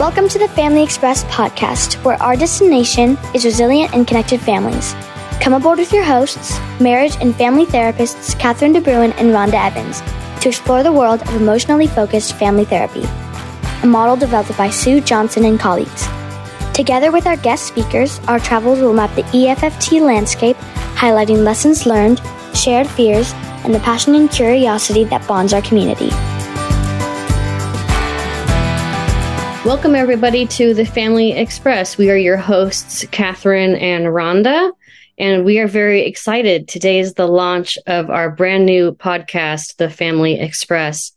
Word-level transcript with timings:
Welcome 0.00 0.30
to 0.30 0.38
the 0.38 0.48
Family 0.48 0.82
Express 0.82 1.24
podcast, 1.24 2.02
where 2.06 2.16
our 2.22 2.34
destination 2.34 3.18
is 3.34 3.44
resilient 3.44 3.92
and 3.92 4.08
connected 4.08 4.40
families. 4.40 4.94
Come 5.42 5.52
aboard 5.52 5.78
with 5.78 5.92
your 5.92 6.04
hosts, 6.04 6.58
marriage 6.80 7.18
and 7.20 7.36
family 7.36 7.66
therapists 7.66 8.34
Kathryn 8.34 8.72
de 8.72 8.80
Bruin 8.80 9.12
and 9.18 9.30
Ronda 9.34 9.58
Evans, 9.58 10.00
to 10.40 10.48
explore 10.48 10.82
the 10.82 10.90
world 10.90 11.20
of 11.20 11.34
emotionally 11.34 11.86
focused 11.86 12.32
family 12.36 12.64
therapy, 12.64 13.02
a 13.82 13.86
model 13.86 14.16
developed 14.16 14.56
by 14.56 14.70
Sue 14.70 15.02
Johnson 15.02 15.44
and 15.44 15.60
colleagues. 15.60 16.08
Together 16.72 17.12
with 17.12 17.26
our 17.26 17.36
guest 17.36 17.66
speakers, 17.66 18.20
our 18.20 18.40
travels 18.40 18.80
will 18.80 18.94
map 18.94 19.14
the 19.14 19.22
EFFT 19.24 20.00
landscape, 20.00 20.56
highlighting 20.96 21.44
lessons 21.44 21.84
learned, 21.84 22.22
shared 22.54 22.86
fears, 22.86 23.34
and 23.64 23.74
the 23.74 23.80
passion 23.80 24.14
and 24.14 24.30
curiosity 24.30 25.04
that 25.04 25.28
bonds 25.28 25.52
our 25.52 25.60
community. 25.60 26.08
Welcome, 29.66 29.94
everybody, 29.94 30.46
to 30.46 30.72
the 30.72 30.86
Family 30.86 31.32
Express. 31.32 31.98
We 31.98 32.10
are 32.10 32.16
your 32.16 32.38
hosts, 32.38 33.04
Kathryn 33.04 33.78
and 33.78 34.12
Ronda, 34.12 34.72
and 35.18 35.44
we 35.44 35.58
are 35.58 35.66
very 35.66 36.06
excited. 36.06 36.66
Today 36.66 36.98
is 36.98 37.12
the 37.12 37.28
launch 37.28 37.76
of 37.86 38.08
our 38.08 38.30
brand 38.30 38.64
new 38.64 38.92
podcast, 38.92 39.76
The 39.76 39.90
Family 39.90 40.40
Express. 40.40 41.12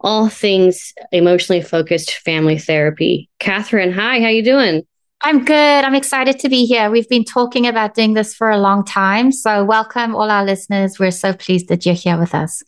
All 0.00 0.30
things 0.30 0.94
emotionally 1.12 1.60
focused 1.60 2.14
family 2.14 2.58
therapy. 2.58 3.28
Kathryn, 3.40 3.92
hi, 3.92 4.22
how 4.22 4.28
you 4.28 4.42
doing? 4.42 4.86
I'm 5.20 5.44
good. 5.44 5.84
I'm 5.84 5.94
excited 5.94 6.38
to 6.38 6.48
be 6.48 6.64
here. 6.64 6.90
We've 6.90 7.08
been 7.10 7.24
talking 7.24 7.66
about 7.66 7.94
doing 7.94 8.14
this 8.14 8.34
for 8.34 8.48
a 8.48 8.58
long 8.58 8.86
time. 8.86 9.32
So, 9.32 9.64
welcome 9.64 10.16
all 10.16 10.30
our 10.30 10.46
listeners. 10.46 10.98
We're 10.98 11.10
so 11.10 11.34
pleased 11.34 11.68
that 11.68 11.84
you're 11.84 11.94
here 11.94 12.18
with 12.18 12.34
us. 12.34 12.62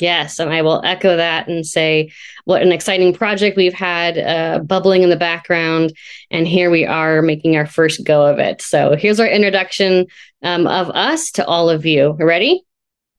Yes, 0.00 0.38
and 0.38 0.50
I 0.50 0.62
will 0.62 0.80
echo 0.84 1.16
that 1.16 1.48
and 1.48 1.66
say 1.66 2.10
what 2.44 2.62
an 2.62 2.72
exciting 2.72 3.12
project 3.12 3.56
we've 3.56 3.74
had 3.74 4.18
uh, 4.18 4.60
bubbling 4.60 5.02
in 5.02 5.10
the 5.10 5.16
background. 5.16 5.92
And 6.30 6.46
here 6.46 6.70
we 6.70 6.86
are 6.86 7.22
making 7.22 7.56
our 7.56 7.66
first 7.66 8.04
go 8.04 8.26
of 8.26 8.38
it. 8.38 8.62
So 8.62 8.96
here's 8.96 9.20
our 9.20 9.26
introduction 9.26 10.06
um, 10.42 10.66
of 10.66 10.90
us 10.90 11.30
to 11.32 11.46
all 11.46 11.68
of 11.68 11.84
you. 11.84 12.16
Ready? 12.18 12.64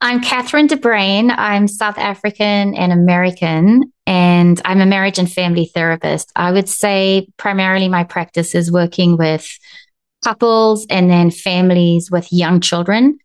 I'm 0.03 0.19
Kathryn 0.19 0.67
de 0.67 0.77
Bruin. 0.77 1.29
I'm 1.29 1.67
South 1.67 1.99
African 1.99 2.73
and 2.73 2.91
American, 2.91 3.93
and 4.07 4.59
I'm 4.65 4.81
a 4.81 4.85
marriage 4.87 5.19
and 5.19 5.31
family 5.31 5.69
therapist. 5.75 6.31
I 6.35 6.51
would 6.51 6.67
say 6.67 7.27
primarily 7.37 7.87
my 7.87 8.03
practice 8.03 8.55
is 8.55 8.71
working 8.71 9.15
with 9.15 9.47
couples 10.23 10.87
and 10.89 11.09
then 11.09 11.29
families 11.29 12.09
with 12.09 12.33
young 12.33 12.61
children. 12.61 13.19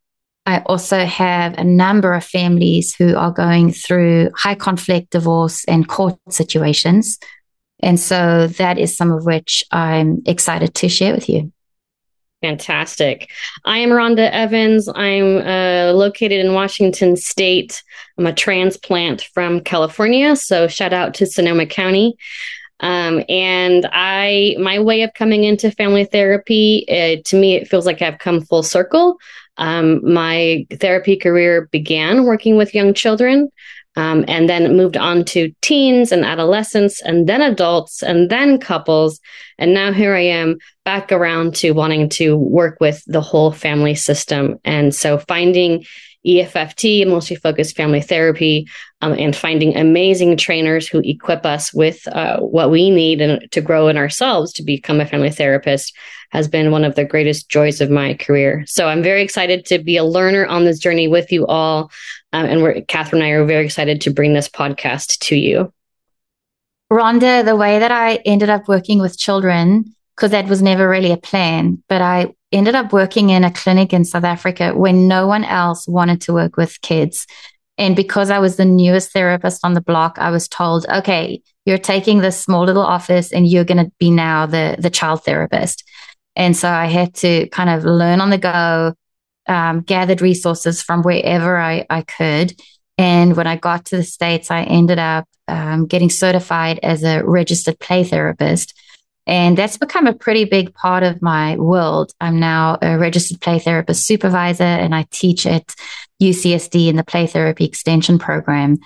I 0.47 0.61
also 0.67 1.05
have 1.05 1.59
a 1.59 1.65
number 1.65 2.15
of 2.15 2.25
families 2.25 2.95
who 2.95 3.17
are 3.17 3.33
going 3.33 3.73
through 3.73 4.31
high 4.37 4.55
conflict 4.55 5.11
divorce 5.11 5.65
and 5.65 5.89
court 5.89 6.17
situations. 6.31 7.19
And 7.81 7.99
so 7.99 8.47
that 8.47 8.79
is 8.79 8.97
some 8.97 9.11
of 9.13 9.27
which 9.27 9.65
I'm 9.71 10.23
excited 10.25 10.75
to 10.77 10.89
share 10.89 11.15
with 11.15 11.29
you. 11.29 11.53
Fantastic. 12.43 13.29
I 13.65 13.79
am 13.79 13.93
Ronda 13.93 14.33
Evans. 14.33 14.89
I'm 14.95 15.39
uh, 15.39 15.93
located 15.93 16.45
in 16.45 16.53
Washington 16.53 17.17
State. 17.17 17.83
I'm 18.17 18.27
a 18.27 18.33
transplant 18.33 19.23
from 19.35 19.61
California. 19.61 20.37
So 20.37 20.69
shout 20.69 20.93
out 20.93 21.15
to 21.15 21.27
Sonoma 21.27 21.67
County. 21.67 22.17
Um, 22.81 23.25
and 23.29 23.89
I, 23.91 24.55
my 24.61 24.79
way 24.79 25.03
of 25.03 25.15
coming 25.15 25.45
into 25.45 25.71
family 25.71 26.05
therapy, 26.05 26.85
uh, 26.89 27.23
to 27.25 27.37
me, 27.37 27.55
it 27.55 27.69
feels 27.69 27.87
like 27.87 28.03
I've 28.03 28.19
come 28.19 28.43
full 28.43 28.63
circle. 28.63 29.19
Um, 29.59 30.13
my 30.13 30.67
therapy 30.73 31.17
career 31.17 31.69
began 31.73 32.25
working 32.25 32.57
with 32.57 32.75
young 32.75 32.95
children. 32.95 33.51
Um, 33.99 34.27
and 34.29 34.47
then 34.47 34.77
moved 34.77 34.99
on 34.99 35.25
to 35.25 35.55
teens 35.63 36.13
and 36.13 36.23
adolescents 36.23 37.01
and 37.01 37.27
then 37.27 37.41
adults 37.41 38.03
and 38.03 38.29
then 38.29 38.59
couples. 38.59 39.23
And 39.57 39.73
now 39.73 39.91
here 39.91 40.15
I 40.15 40.21
am 40.21 40.59
back 40.85 41.11
around 41.11 41.55
to 41.55 41.71
wanting 41.71 42.11
to 42.11 42.37
work 42.37 42.77
with 42.79 43.03
the 43.07 43.23
whole 43.23 43.53
family 43.53 43.95
system. 43.95 44.59
And 44.67 44.95
so 44.95 45.17
finding 45.17 45.87
EFFT, 46.27 47.01
emotionally 47.01 47.41
focused 47.41 47.77
family 47.77 48.01
therapy, 48.01 48.69
um, 49.01 49.13
and 49.13 49.37
finding 49.37 49.77
amazing 49.77 50.37
trainers 50.37 50.89
who 50.89 51.01
equip 51.01 51.47
us 51.47 51.73
with 51.73 52.07
uh, 52.09 52.39
what 52.41 52.71
we 52.71 52.91
need 52.91 53.21
and 53.21 53.51
to 53.53 53.61
grow 53.61 53.89
in 53.89 53.97
ourselves 53.97 54.53
to 54.55 54.63
become 54.63 55.01
a 55.01 55.07
family 55.07 55.31
therapist 55.31 55.95
has 56.31 56.49
been 56.49 56.71
one 56.71 56.85
of 56.85 56.95
the 56.95 57.05
greatest 57.05 57.49
joys 57.49 57.81
of 57.81 57.91
my 57.91 58.15
career. 58.15 58.65
So 58.67 58.89
I'm 58.89 59.03
very 59.03 59.23
excited 59.23 59.65
to 59.67 59.79
be 59.79 59.97
a 59.97 60.05
learner 60.05 60.47
on 60.47 60.65
this 60.65 60.79
journey 60.79 61.09
with 61.09 61.31
you 61.31 61.47
all. 61.47 61.91
Um, 62.33 62.47
and 62.47 62.63
we're, 62.63 62.75
Kathryn 62.83 63.15
and 63.15 63.23
I 63.23 63.31
are 63.31 63.45
very 63.45 63.65
excited 63.65 64.01
to 64.03 64.11
bring 64.11 64.33
this 64.33 64.49
podcast 64.49 65.19
to 65.21 65.37
you. 65.37 65.73
Ronda, 66.91 67.43
the 67.43 67.57
way 67.57 67.79
that 67.79 67.91
I 67.91 68.17
ended 68.25 68.49
up 68.49 68.69
working 68.69 69.01
with 69.01 69.19
children, 69.19 69.95
because 70.15 70.31
that 70.31 70.47
was 70.47 70.63
never 70.63 70.89
really 70.89 71.13
a 71.13 71.17
plan, 71.17 71.83
but 71.89 72.01
I 72.01 72.35
ended 72.53 72.75
up 72.75 72.93
working 72.93 73.31
in 73.31 73.45
a 73.45 73.53
clinic 73.53 73.93
in 73.93 74.05
South 74.05 74.25
Africa 74.25 74.73
when 74.75 75.09
no 75.09 75.27
one 75.27 75.45
else 75.45 75.87
wanted 75.89 76.21
to 76.23 76.33
work 76.33 76.57
with 76.57 76.81
kids. 76.81 77.27
And 77.79 77.95
because 77.95 78.31
I 78.31 78.39
was 78.39 78.57
the 78.57 78.65
newest 78.65 79.13
therapist 79.13 79.65
on 79.65 79.75
the 79.75 79.81
block, 79.81 80.19
I 80.19 80.31
was 80.31 80.49
told, 80.49 80.87
okay, 80.89 81.43
you're 81.67 81.79
taking 81.79 82.21
this 82.21 82.41
small 82.41 82.65
little 82.65 82.83
office 82.83 83.33
and 83.33 83.47
you're 83.47 83.65
going 83.65 83.85
to 83.85 83.93
be 83.99 84.11
now 84.11 84.47
the, 84.47 84.77
the 84.79 84.91
child 84.91 85.25
therapist. 85.25 85.85
And 86.35 86.57
so 86.57 86.69
I 86.71 86.87
had 86.87 87.15
to 87.17 87.49
kind 87.49 87.71
of 87.71 87.85
learn 87.85 88.21
on 88.21 88.31
the 88.31 88.39
go, 88.39 88.95
um, 89.47 89.81
gathered 89.81 90.23
resources 90.23 90.83
from 90.83 91.03
wherever 91.03 91.57
I, 91.59 91.85
I 91.91 92.03
could. 92.03 92.55
And 92.99 93.37
when 93.37 93.47
I 93.47 93.57
got 93.57 93.87
to 93.87 93.97
the 93.97 94.03
States, 94.03 94.51
I 94.51 94.63
ended 94.63 94.99
up 94.99 95.29
um, 95.49 95.87
getting 95.87 96.11
certified 96.11 96.81
as 96.83 97.05
a 97.05 97.23
registered 97.25 97.79
play 97.79 98.05
therapist. 98.05 98.75
And 99.27 99.59
that's 99.59 99.77
become 99.77 100.07
a 100.07 100.15
pretty 100.15 100.45
big 100.45 100.73
part 100.73 101.03
of 101.03 101.21
my 101.21 101.57
world. 101.57 102.13
I'm 102.21 102.39
now 102.39 102.79
a 102.81 102.97
registered 102.97 103.41
play 103.41 103.59
therapist 103.59 104.07
supervisor 104.07 104.63
and 104.63 104.95
I 104.95 105.07
teach 105.11 105.47
at 105.47 105.75
UCSD 106.23 106.89
in 106.89 106.97
the 106.97 107.05
play 107.05 107.27
therapy 107.27 107.65
extension 107.65 108.19
program. 108.19 108.79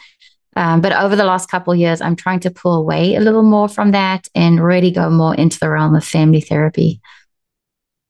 Um, 0.57 0.81
but 0.81 0.93
over 0.93 1.15
the 1.15 1.25
last 1.25 1.51
couple 1.51 1.75
years, 1.75 2.01
I'm 2.01 2.17
trying 2.17 2.41
to 2.41 2.51
pull 2.51 2.75
away 2.75 3.15
a 3.15 3.21
little 3.21 3.43
more 3.43 3.69
from 3.69 3.93
that 3.93 4.29
and 4.35 4.63
really 4.63 4.91
go 4.91 5.11
more 5.11 5.35
into 5.35 5.59
the 5.59 5.71
realm 5.71 5.95
of 5.95 6.05
family 6.05 6.41
therapy. 6.41 7.01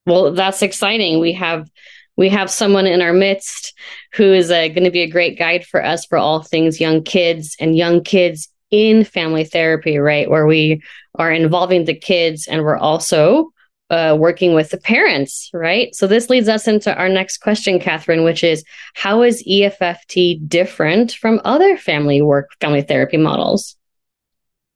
Well, 0.06 0.32
that's 0.32 0.62
exciting. 0.62 1.20
We 1.20 1.32
have 1.34 1.68
we 2.16 2.28
have 2.28 2.50
someone 2.50 2.86
in 2.86 3.02
our 3.02 3.12
midst 3.12 3.72
who 4.12 4.32
is 4.32 4.50
uh, 4.50 4.68
going 4.68 4.84
to 4.84 4.90
be 4.90 5.02
a 5.02 5.10
great 5.10 5.38
guide 5.38 5.64
for 5.64 5.82
us 5.82 6.04
for 6.04 6.18
all 6.18 6.42
things 6.42 6.80
young 6.80 7.02
kids 7.02 7.56
and 7.60 7.76
young 7.76 8.02
kids 8.02 8.48
in 8.70 9.04
family 9.04 9.44
therapy, 9.44 9.98
right? 9.98 10.28
Where 10.28 10.46
we 10.46 10.82
are 11.16 11.32
involving 11.32 11.84
the 11.84 11.94
kids 11.94 12.46
and 12.46 12.62
we're 12.62 12.76
also 12.76 13.52
uh, 13.90 14.16
working 14.18 14.54
with 14.54 14.70
the 14.70 14.78
parents, 14.78 15.50
right? 15.52 15.94
So 15.94 16.06
this 16.06 16.30
leads 16.30 16.48
us 16.48 16.68
into 16.68 16.94
our 16.96 17.08
next 17.08 17.38
question, 17.38 17.80
Kathryn, 17.80 18.24
which 18.24 18.44
is 18.44 18.64
how 18.94 19.22
is 19.22 19.42
EFFT 19.48 20.48
different 20.48 21.12
from 21.12 21.40
other 21.44 21.76
family 21.76 22.22
work, 22.22 22.50
family 22.60 22.82
therapy 22.82 23.16
models? 23.16 23.76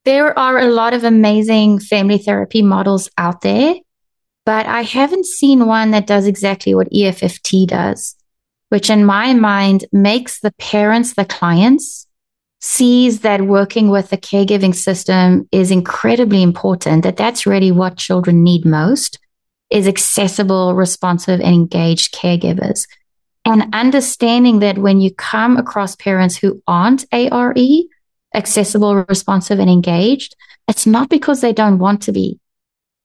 There 0.03 0.37
are 0.37 0.59
a 0.59 0.67
lot 0.67 0.93
of 0.93 1.03
amazing 1.03 1.79
family 1.79 2.17
therapy 2.17 2.61
models 2.61 3.09
out 3.17 3.41
there 3.41 3.75
but 4.45 4.67
I 4.67 4.83
haven't 4.83 5.25
seen 5.25 5.65
one 5.65 5.91
that 5.91 6.07
does 6.07 6.27
exactly 6.27 6.75
what 6.75 6.91
EFFT 6.91 7.67
does, 7.67 8.15
which 8.69 8.89
in 8.89 9.03
my 9.03 9.33
mind 9.33 9.85
makes 9.91 10.39
the 10.39 10.51
parents 10.53 11.15
the 11.15 11.25
clients, 11.25 12.07
sees 12.65 13.19
that 13.19 13.43
working 13.43 13.89
with 13.89 14.09
the 14.09 14.17
caregiving 14.17 14.73
system 14.73 15.47
is 15.51 15.69
incredibly 15.69 16.41
important, 16.41 17.03
that 17.03 17.15
that's 17.15 17.45
really 17.45 17.71
what 17.71 17.95
children 17.95 18.43
need 18.43 18.65
most 18.65 19.19
is 19.69 19.87
accessible, 19.87 20.73
responsive, 20.73 21.39
and 21.41 21.53
engaged 21.53 22.15
caregivers. 22.15 22.87
And 23.45 23.69
understanding 23.73 24.59
that 24.59 24.79
when 24.79 24.99
you 24.99 25.13
come 25.13 25.57
across 25.57 25.95
parents 25.95 26.35
who 26.37 26.59
aren't 26.65 27.05
ARE, 27.11 27.53
accessible, 28.33 28.95
responsive, 28.95 29.59
and 29.59 29.69
engaged, 29.69 30.35
it's 30.67 30.87
not 30.87 31.07
because 31.07 31.41
they 31.41 31.53
don't 31.53 31.77
want 31.77 32.01
to 32.03 32.11
be. 32.11 32.39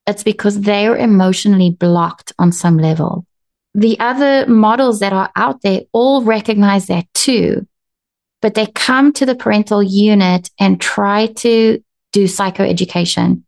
It's 0.07 0.23
because 0.25 0.63
they're 0.63 0.97
emotionally 0.97 1.71
blocked 1.71 2.33
on 2.39 2.51
some 2.51 2.79
level. 2.79 3.27
The 3.75 4.01
other 4.01 4.47
models 4.47 5.01
that 5.01 5.13
are 5.13 5.31
out 5.37 5.61
there 5.61 5.83
all 5.93 6.23
recognize 6.23 6.87
that 6.87 7.05
too, 7.13 7.67
but 8.41 8.55
they 8.55 8.67
come 8.67 9.13
to 9.13 9.27
the 9.27 9.35
parental 9.35 9.83
unit 9.83 10.51
and 10.59 10.81
try 10.81 11.27
to 11.27 11.83
do 12.13 12.25
psychoeducation, 12.25 13.43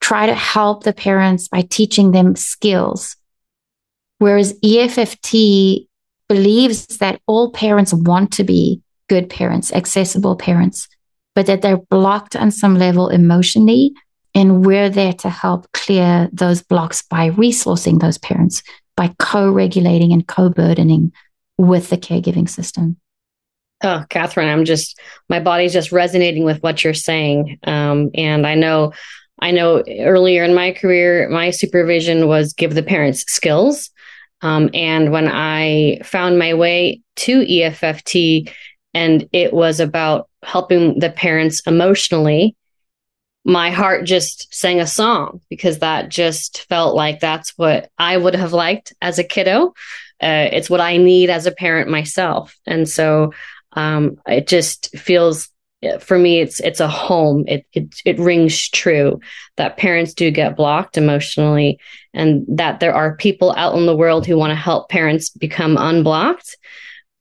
try 0.00 0.26
to 0.26 0.34
help 0.34 0.82
the 0.82 0.92
parents 0.92 1.48
by 1.48 1.62
teaching 1.62 2.10
them 2.10 2.36
skills. 2.36 3.16
Whereas 4.18 4.58
EFFT 4.60 5.86
believes 6.28 6.86
that 6.98 7.20
all 7.26 7.52
parents 7.52 7.92
want 7.92 8.32
to 8.32 8.44
be 8.44 8.82
good 9.08 9.28
parents, 9.28 9.72
accessible 9.72 10.36
parents, 10.36 10.88
but 11.34 11.46
that 11.46 11.62
they're 11.62 11.76
blocked 11.76 12.36
on 12.36 12.50
some 12.50 12.76
level 12.76 13.08
emotionally 13.08 13.92
and 14.34 14.66
we're 14.66 14.90
there 14.90 15.12
to 15.12 15.30
help 15.30 15.70
clear 15.72 16.28
those 16.32 16.62
blocks 16.62 17.02
by 17.02 17.30
resourcing 17.30 18.00
those 18.00 18.18
parents, 18.18 18.62
by 18.96 19.14
co 19.18 19.50
regulating 19.50 20.12
and 20.12 20.26
co 20.26 20.48
burdening 20.48 21.12
with 21.56 21.90
the 21.90 21.96
caregiving 21.96 22.48
system. 22.48 22.96
Oh, 23.82 24.04
Kathryn, 24.08 24.50
I'm 24.50 24.64
just, 24.64 24.98
my 25.28 25.40
body's 25.40 25.72
just 25.72 25.92
resonating 25.92 26.44
with 26.44 26.62
what 26.62 26.82
you're 26.82 26.94
saying. 26.94 27.58
Um, 27.64 28.10
and 28.14 28.46
I 28.46 28.54
know 28.54 28.92
I 29.40 29.50
know 29.50 29.82
earlier 30.00 30.44
in 30.44 30.54
my 30.54 30.72
career, 30.72 31.28
my 31.28 31.50
supervision 31.50 32.28
was 32.28 32.52
give 32.52 32.74
the 32.74 32.82
parents 32.82 33.24
skills. 33.30 33.90
Um, 34.42 34.70
and 34.72 35.10
when 35.10 35.28
I 35.28 36.00
found 36.04 36.38
my 36.38 36.54
way 36.54 37.02
to 37.16 37.40
EFFT, 37.40 38.50
and 38.92 39.28
it 39.32 39.52
was 39.52 39.80
about 39.80 40.28
helping 40.42 40.98
the 40.98 41.10
parents 41.10 41.62
emotionally, 41.66 42.56
my 43.44 43.70
heart 43.70 44.04
just 44.04 44.54
sang 44.54 44.80
a 44.80 44.86
song 44.86 45.40
because 45.50 45.80
that 45.80 46.08
just 46.08 46.66
felt 46.68 46.94
like 46.94 47.20
that's 47.20 47.52
what 47.58 47.90
I 47.98 48.16
would 48.16 48.34
have 48.34 48.52
liked 48.52 48.94
as 49.02 49.18
a 49.18 49.24
kiddo. 49.24 49.74
Uh, 50.22 50.48
it's 50.52 50.70
what 50.70 50.80
I 50.80 50.96
need 50.96 51.28
as 51.28 51.44
a 51.44 51.52
parent 51.52 51.90
myself. 51.90 52.56
And 52.66 52.88
so 52.88 53.32
um, 53.74 54.18
it 54.26 54.46
just 54.46 54.96
feels 54.96 55.48
for 56.00 56.18
me 56.18 56.40
it's 56.40 56.60
it's 56.60 56.80
a 56.80 56.88
home 56.88 57.44
it, 57.46 57.66
it 57.72 57.94
it 58.06 58.18
rings 58.18 58.70
true 58.70 59.20
that 59.56 59.76
parents 59.76 60.14
do 60.14 60.30
get 60.30 60.56
blocked 60.56 60.96
emotionally 60.96 61.78
and 62.14 62.46
that 62.48 62.80
there 62.80 62.94
are 62.94 63.16
people 63.16 63.52
out 63.56 63.76
in 63.76 63.84
the 63.84 63.96
world 63.96 64.26
who 64.26 64.38
want 64.38 64.50
to 64.50 64.54
help 64.54 64.88
parents 64.88 65.28
become 65.28 65.76
unblocked 65.76 66.56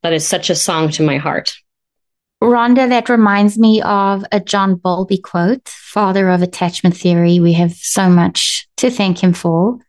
that 0.02 0.14
is 0.14 0.26
such 0.26 0.50
a 0.50 0.56
song 0.56 0.90
to 0.90 1.04
my 1.04 1.18
heart 1.18 1.56
Ronda, 2.44 2.90
that 2.90 3.08
reminds 3.08 3.58
me 3.58 3.82
of 3.82 4.26
a 4.34 4.42
John 4.42 4.76
Bowlby 4.76 5.20
quote, 5.20 5.66
father 5.70 6.28
of 6.30 6.42
attachment 6.42 6.98
theory. 6.98 7.40
We 7.40 7.54
have 7.54 7.72
so 7.72 8.10
much 8.10 8.68
to 8.78 8.92
thank 8.92 9.24
him 9.24 9.32
for. 9.32 9.80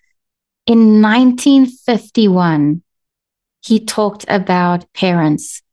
In 0.65 1.03
1951, 1.03 2.81
he 3.61 3.85
talked 3.85 4.25
about 4.29 4.87
parents 4.93 5.64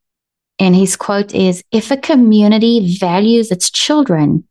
and 0.61 0.75
his 0.75 0.95
quote 0.95 1.33
is 1.33 1.63
If 1.71 1.89
a 1.89 1.97
community 1.97 2.95
values 2.99 3.49
its 3.49 3.71
children, 3.71 4.47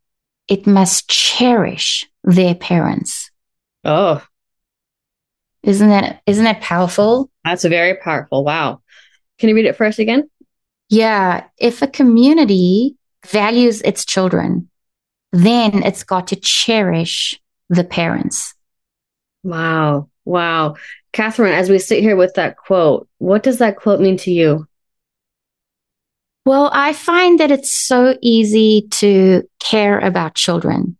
it 0.48 0.66
must 0.66 1.08
cherish 1.08 2.04
their 2.24 2.56
parents. 2.56 3.30
Oh. 3.84 4.20
Isn't 5.62 5.88
that 5.88 6.20
isn't 6.26 6.44
that 6.44 6.62
powerful? 6.62 7.30
That's 7.44 7.64
very 7.64 7.94
powerful. 7.94 8.44
Wow. 8.44 8.82
Can 9.38 9.50
you 9.50 9.54
read 9.54 9.66
it 9.66 9.76
for 9.76 9.86
us 9.86 10.00
again? 10.00 10.28
Yeah. 10.88 11.44
If 11.58 11.80
a 11.80 11.86
community 11.86 12.96
values 13.24 13.80
its 13.82 14.04
children, 14.04 14.68
then 15.30 15.84
it's 15.84 16.02
got 16.02 16.26
to 16.28 16.36
cherish 16.36 17.40
the 17.68 17.84
parents. 17.84 18.52
Wow. 19.44 20.08
Wow. 20.24 20.74
Kathryn, 21.12 21.52
as 21.52 21.70
we 21.70 21.78
sit 21.78 22.02
here 22.02 22.16
with 22.16 22.34
that 22.34 22.56
quote, 22.56 23.08
what 23.18 23.44
does 23.44 23.58
that 23.58 23.76
quote 23.76 24.00
mean 24.00 24.16
to 24.18 24.32
you? 24.32 24.66
Well, 26.46 26.70
I 26.72 26.92
find 26.92 27.38
that 27.38 27.50
it's 27.50 27.70
so 27.70 28.16
easy 28.22 28.88
to 28.92 29.42
care 29.58 29.98
about 29.98 30.34
children, 30.34 30.96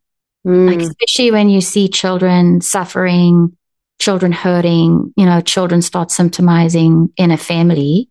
mm. 0.47 0.67
like 0.67 0.81
especially 0.81 1.31
when 1.31 1.49
you 1.49 1.61
see 1.61 1.89
children 1.89 2.61
suffering, 2.61 3.57
children 3.99 4.33
hurting, 4.33 5.13
you 5.17 5.25
know, 5.25 5.41
children 5.41 5.83
start 5.83 6.11
symptomizing 6.11 7.13
in 7.17 7.31
a 7.31 7.37
family. 7.37 8.09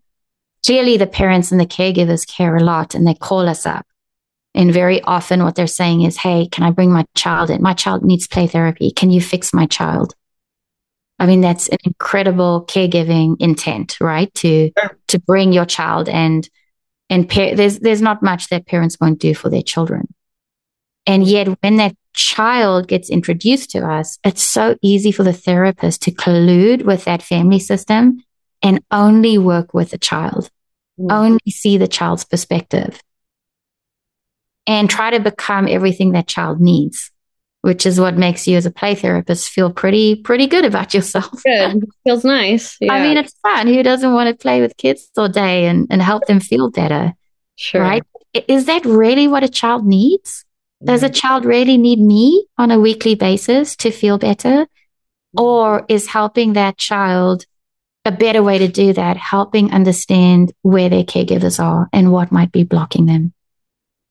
Clearly, 0.66 0.98
the 0.98 1.08
parents 1.08 1.52
and 1.52 1.60
the 1.60 1.66
caregivers 1.66 2.28
care 2.28 2.56
a 2.56 2.64
lot 2.64 2.96
and 2.96 3.08
they 3.08 3.14
call 3.14 3.48
us 3.48 3.66
up. 3.66 3.86
And 4.56 4.74
very 4.74 5.02
often, 5.04 5.44
what 5.44 5.56
they're 5.56 5.68
saying 5.68 6.02
is, 6.02 6.18
Hey, 6.18 6.48
can 6.48 6.64
I 6.64 6.72
bring 6.72 6.92
my 6.92 7.06
child 7.16 7.50
in? 7.52 7.62
My 7.62 7.74
child 7.74 8.04
needs 8.04 8.28
play 8.28 8.48
therapy. 8.48 8.92
Can 8.92 9.12
you 9.12 9.22
fix 9.22 9.54
my 9.54 9.68
child? 9.68 10.16
I 11.20 11.26
mean, 11.26 11.42
that's 11.42 11.68
an 11.68 11.78
incredible 11.84 12.66
caregiving 12.68 13.36
intent, 13.40 13.98
right? 14.00 14.34
To, 14.36 14.72
to 15.08 15.20
bring 15.20 15.52
your 15.54 15.66
child 15.66 16.08
and 16.08 16.50
and 17.10 17.30
par- 17.30 17.56
there's 17.56 17.80
there's 17.80 18.02
not 18.02 18.24
much 18.24 18.48
that 18.50 18.68
parents 18.68 18.98
won't 19.00 19.20
do 19.20 19.34
for 19.34 19.50
their 19.50 19.62
children 19.62 20.08
and 21.06 21.26
yet 21.26 21.48
when 21.62 21.78
that 21.78 21.96
child 22.14 22.88
gets 22.88 23.10
introduced 23.10 23.70
to 23.72 23.80
us 23.80 24.20
it's 24.24 24.44
so 24.44 24.76
easy 24.82 25.12
for 25.12 25.24
the 25.24 25.34
therapist 25.34 26.02
to 26.02 26.12
collude 26.12 26.84
with 26.84 27.06
that 27.06 27.22
family 27.22 27.60
system 27.60 28.24
and 28.62 28.84
only 28.92 29.38
work 29.38 29.74
with 29.74 29.92
the 29.92 29.98
child 29.98 30.50
mm-hmm. 31.00 31.12
only 31.12 31.52
see 31.52 31.78
the 31.78 31.88
child's 31.88 32.26
perspective 32.26 33.02
and 34.68 34.90
try 34.90 35.10
to 35.12 35.20
become 35.20 35.68
everything 35.68 36.12
that 36.12 36.28
child 36.28 36.60
needs 36.60 37.12
which 37.62 37.86
is 37.86 38.00
what 38.00 38.18
makes 38.18 38.48
you 38.48 38.56
as 38.58 38.66
a 38.66 38.72
play 38.72 38.96
therapist 38.96 39.50
feel 39.50 39.72
pretty 39.72 40.16
pretty 40.16 40.48
good 40.48 40.66
about 40.66 40.94
yourself. 40.94 41.44
Good. 41.44 41.86
Feels 42.06 42.24
nice. 42.24 42.78
Yeah. 42.80 42.94
I 42.94 43.04
mean, 43.04 43.18
it's 43.18 43.34
fun. 43.42 43.68
Who 43.68 43.84
doesn't 43.84 44.14
want 44.14 44.30
to 44.30 44.42
play 44.42 44.62
with 44.62 44.78
kids 44.78 45.10
all 45.18 45.30
day 45.30 45.66
and, 45.66 45.88
and 45.90 46.02
help 46.02 46.26
them 46.26 46.40
feel 46.40 46.70
better? 46.70 47.14
Sure. 47.56 47.82
Right? 47.82 48.04
Is 48.48 48.66
that 48.66 48.86
really 48.86 49.28
what 49.28 49.44
a 49.44 49.50
child 49.50 49.86
needs? 49.86 50.46
Does 50.84 51.04
a 51.04 51.08
mm-hmm. 51.08 51.14
child 51.14 51.46
really 51.46 51.78
need 51.78 52.00
me 52.00 52.46
on 52.58 52.72
a 52.72 52.80
weekly 52.80 53.16
basis 53.16 53.76
to 53.78 53.92
feel 53.92 54.18
better? 54.18 54.66
Or 55.38 55.82
mm-hmm. 55.82 55.86
is 55.94 56.08
helping 56.08 56.54
that 56.54 56.78
child 56.78 57.46
a 58.06 58.12
better 58.12 58.42
way 58.42 58.60
to 58.60 58.70
do 58.70 58.94
that, 58.94 59.18
helping 59.18 59.74
understand 59.74 60.54
where 60.62 60.88
their 60.88 61.04
caregivers 61.04 61.62
are 61.62 61.90
and 61.92 62.14
what 62.14 62.32
might 62.32 62.54
be 62.54 62.64
blocking 62.64 63.06
them? 63.08 63.34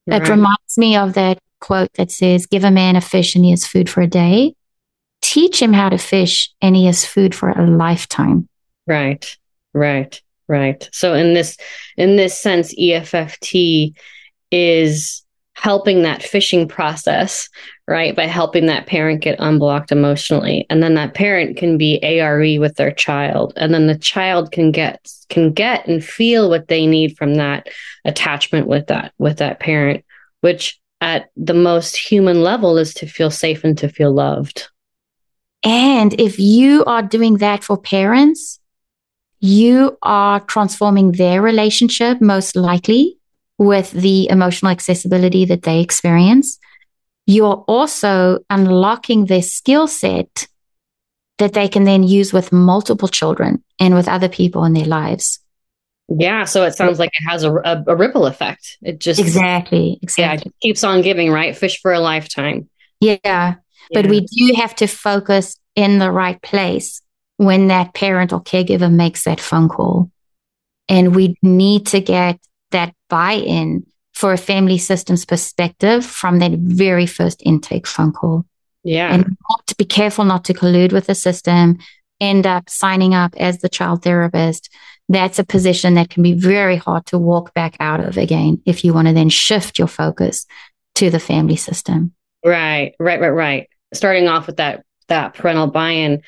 Right. 0.06 0.20
It 0.20 0.28
reminds 0.28 0.76
me 0.76 0.96
of 0.96 1.14
that 1.14 1.38
quote 1.60 1.92
that 1.94 2.10
says, 2.10 2.46
Give 2.46 2.64
a 2.64 2.70
man 2.70 2.96
a 2.96 3.00
fish 3.00 3.34
and 3.34 3.44
he 3.44 3.50
has 3.50 3.66
food 3.66 3.88
for 3.88 4.00
a 4.00 4.06
day. 4.06 4.54
Teach 5.20 5.60
him 5.60 5.72
how 5.72 5.88
to 5.88 5.98
fish 5.98 6.50
and 6.60 6.76
he 6.76 6.86
has 6.86 7.04
food 7.04 7.34
for 7.34 7.50
a 7.50 7.66
lifetime. 7.66 8.48
Right, 8.86 9.26
right, 9.74 10.20
right. 10.46 10.88
So 10.92 11.14
in 11.14 11.34
this 11.34 11.56
in 11.96 12.16
this 12.16 12.38
sense, 12.40 12.74
EFFT 12.74 13.94
is 14.50 15.24
helping 15.58 16.02
that 16.02 16.22
fishing 16.22 16.68
process, 16.68 17.48
right? 17.88 18.14
By 18.14 18.26
helping 18.26 18.66
that 18.66 18.86
parent 18.86 19.22
get 19.22 19.40
unblocked 19.40 19.90
emotionally. 19.90 20.64
And 20.70 20.82
then 20.82 20.94
that 20.94 21.14
parent 21.14 21.56
can 21.56 21.76
be 21.76 22.00
ARE 22.02 22.60
with 22.60 22.76
their 22.76 22.92
child. 22.92 23.54
And 23.56 23.74
then 23.74 23.88
the 23.88 23.98
child 23.98 24.52
can 24.52 24.70
get 24.70 25.10
can 25.28 25.52
get 25.52 25.86
and 25.88 26.04
feel 26.04 26.48
what 26.48 26.68
they 26.68 26.86
need 26.86 27.16
from 27.16 27.34
that 27.34 27.68
attachment 28.04 28.68
with 28.68 28.86
that 28.86 29.12
with 29.18 29.38
that 29.38 29.58
parent, 29.58 30.04
which 30.42 30.80
at 31.00 31.30
the 31.36 31.54
most 31.54 31.96
human 31.96 32.42
level 32.42 32.76
is 32.78 32.94
to 32.94 33.06
feel 33.06 33.30
safe 33.30 33.64
and 33.64 33.78
to 33.78 33.88
feel 33.88 34.12
loved. 34.12 34.68
And 35.64 36.18
if 36.20 36.38
you 36.38 36.84
are 36.84 37.02
doing 37.02 37.38
that 37.38 37.64
for 37.64 37.76
parents, 37.76 38.58
you 39.40 39.96
are 40.02 40.40
transforming 40.40 41.12
their 41.12 41.40
relationship 41.42 42.20
most 42.20 42.56
likely 42.56 43.18
with 43.56 43.90
the 43.90 44.28
emotional 44.28 44.70
accessibility 44.70 45.44
that 45.44 45.62
they 45.62 45.80
experience. 45.80 46.58
You're 47.26 47.64
also 47.68 48.40
unlocking 48.50 49.26
their 49.26 49.42
skill 49.42 49.86
set 49.86 50.48
that 51.38 51.52
they 51.52 51.68
can 51.68 51.84
then 51.84 52.02
use 52.02 52.32
with 52.32 52.52
multiple 52.52 53.08
children 53.08 53.62
and 53.78 53.94
with 53.94 54.08
other 54.08 54.28
people 54.28 54.64
in 54.64 54.72
their 54.72 54.86
lives. 54.86 55.38
Yeah, 56.08 56.44
so 56.44 56.64
it 56.64 56.74
sounds 56.74 56.98
like 56.98 57.10
it 57.12 57.30
has 57.30 57.44
a, 57.44 57.52
a, 57.52 57.84
a 57.88 57.96
ripple 57.96 58.24
effect. 58.26 58.78
It 58.80 58.98
just 58.98 59.20
exactly, 59.20 59.98
exactly. 60.00 60.52
Yeah, 60.54 60.68
keeps 60.68 60.82
on 60.82 61.02
giving, 61.02 61.30
right? 61.30 61.54
Fish 61.54 61.80
for 61.82 61.92
a 61.92 62.00
lifetime. 62.00 62.68
Yeah. 63.00 63.18
yeah, 63.24 63.54
but 63.92 64.06
we 64.06 64.20
do 64.20 64.54
have 64.56 64.74
to 64.76 64.86
focus 64.86 65.58
in 65.76 65.98
the 65.98 66.10
right 66.10 66.40
place 66.40 67.02
when 67.36 67.68
that 67.68 67.92
parent 67.92 68.32
or 68.32 68.42
caregiver 68.42 68.90
makes 68.90 69.24
that 69.24 69.38
phone 69.38 69.68
call, 69.68 70.10
and 70.88 71.14
we 71.14 71.36
need 71.42 71.86
to 71.88 72.00
get 72.00 72.40
that 72.70 72.94
buy-in 73.10 73.84
for 74.14 74.32
a 74.32 74.38
family 74.38 74.78
systems 74.78 75.26
perspective 75.26 76.04
from 76.04 76.38
that 76.38 76.52
very 76.52 77.06
first 77.06 77.42
intake 77.44 77.86
phone 77.86 78.12
call. 78.12 78.46
Yeah, 78.82 79.12
and 79.12 79.36
to 79.66 79.76
be 79.76 79.84
careful 79.84 80.24
not 80.24 80.46
to 80.46 80.54
collude 80.54 80.92
with 80.92 81.06
the 81.06 81.14
system. 81.14 81.78
End 82.18 82.46
up 82.46 82.68
signing 82.68 83.14
up 83.14 83.34
as 83.36 83.58
the 83.58 83.68
child 83.68 84.02
therapist 84.02 84.70
that's 85.08 85.38
a 85.38 85.44
position 85.44 85.94
that 85.94 86.10
can 86.10 86.22
be 86.22 86.34
very 86.34 86.76
hard 86.76 87.06
to 87.06 87.18
walk 87.18 87.54
back 87.54 87.76
out 87.80 88.00
of 88.00 88.16
again 88.16 88.60
if 88.66 88.84
you 88.84 88.92
want 88.92 89.08
to 89.08 89.14
then 89.14 89.28
shift 89.28 89.78
your 89.78 89.88
focus 89.88 90.46
to 90.94 91.10
the 91.10 91.20
family 91.20 91.56
system. 91.56 92.12
Right, 92.44 92.94
right, 92.98 93.20
right, 93.20 93.28
right. 93.28 93.68
Starting 93.94 94.28
off 94.28 94.46
with 94.46 94.56
that 94.56 94.84
that 95.08 95.34
parental 95.34 95.66
buy-in. 95.66 96.22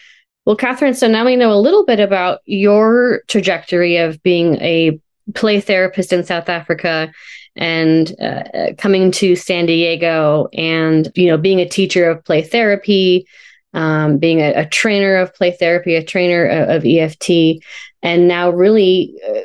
Well, 0.46 0.56
Kathryn, 0.56 0.96
so 0.96 1.06
now 1.06 1.26
we 1.26 1.36
know 1.36 1.52
a 1.52 1.60
little 1.60 1.84
bit 1.84 2.00
about 2.00 2.40
your 2.46 3.22
trajectory 3.28 3.98
of 3.98 4.22
being 4.22 4.54
a 4.56 4.98
play 5.34 5.60
therapist 5.60 6.12
in 6.12 6.24
South 6.24 6.48
Africa 6.48 7.12
and 7.56 8.18
uh, 8.20 8.72
coming 8.78 9.10
to 9.12 9.36
San 9.36 9.66
Diego 9.66 10.48
and 10.52 11.12
you 11.14 11.26
know 11.26 11.36
being 11.36 11.60
a 11.60 11.68
teacher 11.68 12.08
of 12.08 12.24
play 12.24 12.42
therapy 12.42 13.26
um, 13.74 14.18
being 14.18 14.40
a, 14.40 14.52
a, 14.52 14.66
trainer 14.66 15.16
of 15.16 15.34
play 15.34 15.52
therapy, 15.52 15.94
a 15.94 16.04
trainer 16.04 16.44
of, 16.46 16.68
of 16.68 16.84
EFT, 16.84 17.62
and 18.02 18.26
now 18.26 18.50
really, 18.50 19.14
uh, 19.28 19.40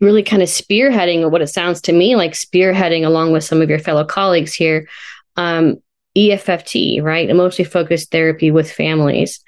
really 0.00 0.22
kind 0.22 0.42
of 0.42 0.48
spearheading 0.48 1.30
what 1.30 1.42
it 1.42 1.48
sounds 1.48 1.80
to 1.82 1.92
me 1.92 2.16
like 2.16 2.32
spearheading 2.32 3.04
along 3.06 3.32
with 3.32 3.44
some 3.44 3.62
of 3.62 3.68
your 3.68 3.78
fellow 3.78 4.04
colleagues 4.04 4.54
here, 4.54 4.88
um, 5.36 5.76
EFFT, 6.16 7.02
right? 7.02 7.30
Emotionally 7.30 7.68
focused 7.68 8.10
therapy 8.10 8.50
with 8.50 8.70
families. 8.70 9.40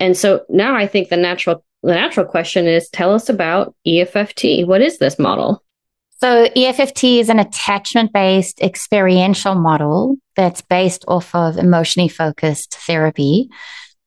And 0.00 0.16
so 0.16 0.44
now 0.48 0.74
I 0.74 0.86
think 0.86 1.08
the 1.08 1.16
natural 1.16 1.64
the 1.82 1.94
natural 1.94 2.26
question 2.26 2.66
is 2.66 2.88
tell 2.88 3.14
us 3.14 3.28
about 3.28 3.74
EFFT. 3.86 4.66
What 4.66 4.80
is 4.80 4.98
this 4.98 5.18
model? 5.18 5.62
So 6.20 6.48
EFFT 6.48 7.20
is 7.20 7.28
an 7.28 7.38
attachment 7.38 8.12
based 8.12 8.60
experiential 8.60 9.54
model 9.54 10.16
that's 10.34 10.62
based 10.62 11.04
off 11.06 11.32
of 11.32 11.56
emotionally 11.56 12.08
focused 12.08 12.74
therapy, 12.74 13.48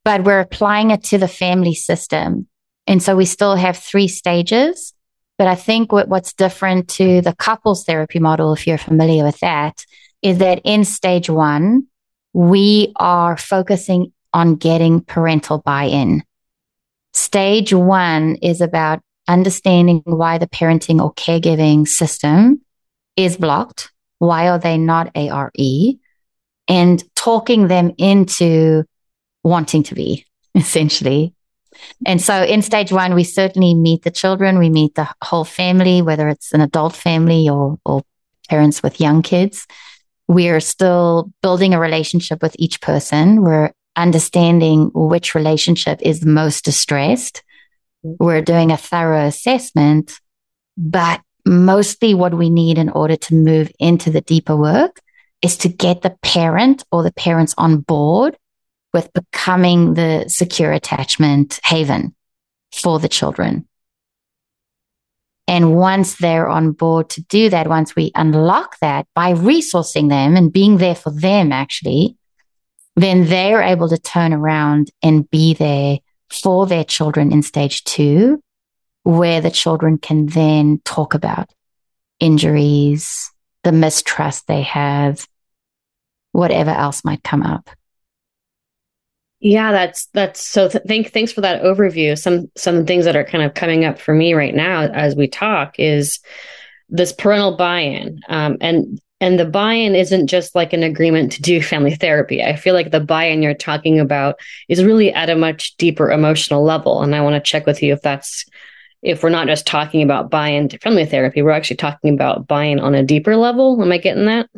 but 0.03 0.25
we're 0.25 0.41
applying 0.41 0.91
it 0.91 1.05
to 1.05 1.17
the 1.17 1.29
family 1.29 1.73
system. 1.73 2.47
And 2.85 3.01
so 3.01 3.15
we 3.15 3.25
still 3.25 3.55
have 3.55 3.77
three 3.77 4.09
stages. 4.09 4.93
But 5.37 5.47
I 5.47 5.55
think 5.55 5.91
what, 5.91 6.09
what's 6.09 6.33
different 6.33 6.89
to 6.89 7.21
the 7.21 7.33
couples 7.33 7.85
therapy 7.85 8.19
model, 8.19 8.53
if 8.53 8.67
you're 8.67 8.77
familiar 8.77 9.23
with 9.23 9.39
that, 9.39 9.85
is 10.21 10.39
that 10.39 10.61
in 10.65 10.83
stage 10.83 11.29
one, 11.29 11.87
we 12.33 12.91
are 12.97 13.37
focusing 13.37 14.11
on 14.33 14.55
getting 14.55 15.01
parental 15.01 15.59
buy 15.59 15.85
in. 15.85 16.23
Stage 17.13 17.73
one 17.73 18.35
is 18.41 18.61
about 18.61 19.01
understanding 19.27 20.01
why 20.05 20.37
the 20.37 20.47
parenting 20.47 21.01
or 21.01 21.13
caregiving 21.13 21.87
system 21.87 22.61
is 23.15 23.37
blocked. 23.37 23.91
Why 24.19 24.49
are 24.49 24.59
they 24.59 24.77
not 24.77 25.11
ARE? 25.15 25.51
And 26.67 27.03
talking 27.15 27.67
them 27.67 27.91
into 27.97 28.83
wanting 29.43 29.83
to 29.83 29.95
be 29.95 30.25
essentially. 30.55 31.33
And 32.05 32.21
so 32.21 32.43
in 32.43 32.61
stage 32.61 32.91
one, 32.91 33.15
we 33.15 33.23
certainly 33.23 33.73
meet 33.73 34.03
the 34.03 34.11
children. 34.11 34.59
We 34.59 34.69
meet 34.69 34.95
the 34.95 35.07
whole 35.23 35.45
family, 35.45 36.01
whether 36.01 36.27
it's 36.27 36.53
an 36.53 36.61
adult 36.61 36.95
family 36.95 37.49
or, 37.49 37.79
or 37.85 38.03
parents 38.49 38.83
with 38.83 38.99
young 38.99 39.21
kids. 39.21 39.65
We're 40.27 40.59
still 40.59 41.31
building 41.41 41.73
a 41.73 41.79
relationship 41.79 42.41
with 42.41 42.55
each 42.59 42.81
person. 42.81 43.41
We're 43.41 43.71
understanding 43.95 44.91
which 44.93 45.35
relationship 45.35 46.01
is 46.01 46.25
most 46.25 46.63
distressed 46.65 47.43
we're 48.03 48.41
doing 48.41 48.71
a 48.71 48.77
thorough 48.77 49.25
assessment, 49.25 50.19
but 50.77 51.21
mostly 51.45 52.13
what 52.13 52.33
we 52.33 52.49
need 52.49 52.77
in 52.77 52.89
order 52.89 53.15
to 53.15 53.35
move 53.35 53.71
into 53.79 54.09
the 54.09 54.21
deeper 54.21 54.55
work 54.55 54.99
is 55.41 55.57
to 55.57 55.69
get 55.69 56.01
the 56.01 56.15
parent 56.21 56.83
or 56.91 57.03
the 57.03 57.13
parents 57.13 57.55
on 57.57 57.79
board 57.79 58.37
with 58.93 59.11
becoming 59.13 59.93
the 59.93 60.25
secure 60.27 60.71
attachment 60.71 61.59
haven 61.63 62.15
for 62.71 62.99
the 62.99 63.09
children. 63.09 63.67
And 65.47 65.75
once 65.75 66.15
they're 66.15 66.47
on 66.47 66.71
board 66.71 67.09
to 67.11 67.23
do 67.23 67.49
that, 67.49 67.67
once 67.67 67.95
we 67.95 68.11
unlock 68.15 68.77
that 68.79 69.07
by 69.15 69.33
resourcing 69.33 70.09
them 70.09 70.37
and 70.37 70.53
being 70.53 70.77
there 70.77 70.95
for 70.95 71.11
them, 71.11 71.51
actually, 71.51 72.15
then 72.95 73.27
they're 73.27 73.61
able 73.61 73.89
to 73.89 73.97
turn 73.97 74.33
around 74.33 74.91
and 75.01 75.29
be 75.29 75.53
there 75.53 75.99
for 76.31 76.65
their 76.65 76.83
children 76.83 77.31
in 77.31 77.41
stage 77.43 77.83
two, 77.83 78.41
where 79.03 79.41
the 79.41 79.51
children 79.51 79.97
can 79.97 80.27
then 80.27 80.79
talk 80.85 81.13
about 81.13 81.49
injuries, 82.19 83.31
the 83.63 83.71
mistrust 83.71 84.47
they 84.47 84.61
have, 84.61 85.27
whatever 86.31 86.71
else 86.71 87.03
might 87.03 87.23
come 87.23 87.43
up. 87.43 87.69
Yeah, 89.39 89.71
that's 89.71 90.05
that's 90.13 90.47
so. 90.47 90.69
Th- 90.69 90.83
thank 90.87 91.11
thanks 91.11 91.31
for 91.31 91.41
that 91.41 91.63
overview. 91.63 92.15
Some 92.15 92.51
some 92.55 92.85
things 92.85 93.05
that 93.05 93.15
are 93.15 93.23
kind 93.23 93.43
of 93.43 93.55
coming 93.55 93.85
up 93.85 93.99
for 93.99 94.13
me 94.13 94.35
right 94.35 94.53
now 94.53 94.81
as 94.83 95.15
we 95.15 95.27
talk 95.27 95.79
is 95.79 96.19
this 96.89 97.11
parental 97.11 97.57
buy-in, 97.57 98.21
um, 98.29 98.57
and 98.61 99.01
and 99.21 99.39
the 99.39 99.45
buy-in 99.45 99.93
isn't 99.95 100.27
just 100.27 100.55
like 100.55 100.73
an 100.73 100.81
agreement 100.81 101.31
to 101.33 101.41
do 101.43 101.61
family 101.61 101.93
therapy. 101.93 102.43
I 102.43 102.55
feel 102.55 102.73
like 102.73 102.89
the 102.89 102.99
buy-in 102.99 103.43
you're 103.43 103.53
talking 103.53 103.99
about 103.99 104.39
is 104.67 104.83
really 104.83 105.13
at 105.13 105.29
a 105.29 105.35
much 105.35 105.77
deeper 105.77 106.11
emotional 106.11 106.63
level. 106.63 107.03
And 107.03 107.15
I 107.15 107.21
want 107.21 107.35
to 107.35 107.49
check 107.49 107.67
with 107.67 107.83
you 107.83 107.93
if 107.93 108.01
that's 108.01 108.45
if 109.03 109.23
we're 109.23 109.29
not 109.29 109.47
just 109.47 109.65
talking 109.65 110.03
about 110.03 110.29
buy-in 110.29 110.69
to 110.69 110.77
family 110.79 111.05
therapy, 111.05 111.41
we're 111.41 111.51
actually 111.51 111.77
talking 111.77 112.13
about 112.13 112.47
buy-in 112.47 112.79
on 112.79 112.93
a 112.93 113.03
deeper 113.03 113.35
level. 113.35 113.81
Am 113.81 113.91
I 113.91 113.97
getting 113.99 114.25
that? 114.25 114.49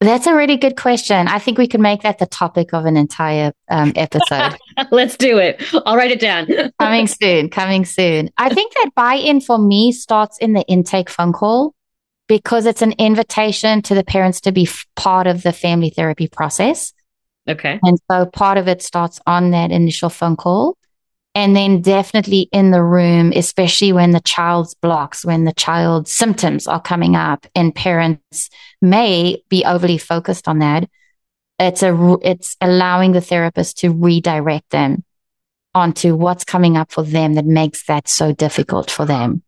That's 0.00 0.26
a 0.26 0.34
really 0.34 0.56
good 0.58 0.76
question. 0.76 1.28
I 1.28 1.38
think 1.38 1.56
we 1.56 1.66
could 1.66 1.80
make 1.80 2.02
that 2.02 2.18
the 2.18 2.26
topic 2.26 2.74
of 2.74 2.84
an 2.84 2.96
entire 2.96 3.52
um, 3.70 3.92
episode. 3.96 4.56
Let's 4.90 5.16
do 5.16 5.38
it. 5.38 5.62
I'll 5.86 5.96
write 5.96 6.10
it 6.10 6.20
down. 6.20 6.46
coming 6.78 7.06
soon. 7.06 7.48
Coming 7.48 7.86
soon. 7.86 8.30
I 8.36 8.52
think 8.52 8.74
that 8.74 8.90
buy 8.94 9.14
in 9.14 9.40
for 9.40 9.58
me 9.58 9.92
starts 9.92 10.36
in 10.38 10.52
the 10.52 10.62
intake 10.62 11.08
phone 11.08 11.32
call 11.32 11.74
because 12.28 12.66
it's 12.66 12.82
an 12.82 12.92
invitation 12.92 13.82
to 13.82 13.94
the 13.94 14.04
parents 14.04 14.40
to 14.42 14.52
be 14.52 14.64
f- 14.64 14.86
part 14.96 15.26
of 15.26 15.42
the 15.42 15.52
family 15.52 15.90
therapy 15.90 16.28
process. 16.28 16.92
Okay. 17.48 17.78
And 17.82 17.98
so 18.10 18.26
part 18.26 18.58
of 18.58 18.68
it 18.68 18.82
starts 18.82 19.20
on 19.26 19.50
that 19.50 19.70
initial 19.70 20.08
phone 20.08 20.36
call. 20.36 20.76
And 21.34 21.54
then 21.56 21.82
definitely 21.82 22.48
in 22.52 22.70
the 22.70 22.82
room, 22.82 23.32
especially 23.34 23.92
when 23.92 24.12
the 24.12 24.20
child's 24.20 24.74
blocks, 24.74 25.24
when 25.24 25.44
the 25.44 25.52
child's 25.52 26.12
symptoms 26.12 26.68
are 26.68 26.80
coming 26.80 27.16
up 27.16 27.46
and 27.56 27.74
parents 27.74 28.50
may 28.80 29.42
be 29.48 29.64
overly 29.64 29.98
focused 29.98 30.46
on 30.46 30.60
that. 30.60 30.88
It's 31.58 31.82
a, 31.82 32.16
it's 32.22 32.56
allowing 32.60 33.12
the 33.12 33.20
therapist 33.20 33.78
to 33.78 33.90
redirect 33.90 34.70
them 34.70 35.04
onto 35.74 36.14
what's 36.14 36.44
coming 36.44 36.76
up 36.76 36.92
for 36.92 37.02
them 37.02 37.34
that 37.34 37.44
makes 37.44 37.84
that 37.86 38.06
so 38.06 38.32
difficult 38.32 38.90
for 38.90 39.04
them. 39.04 39.42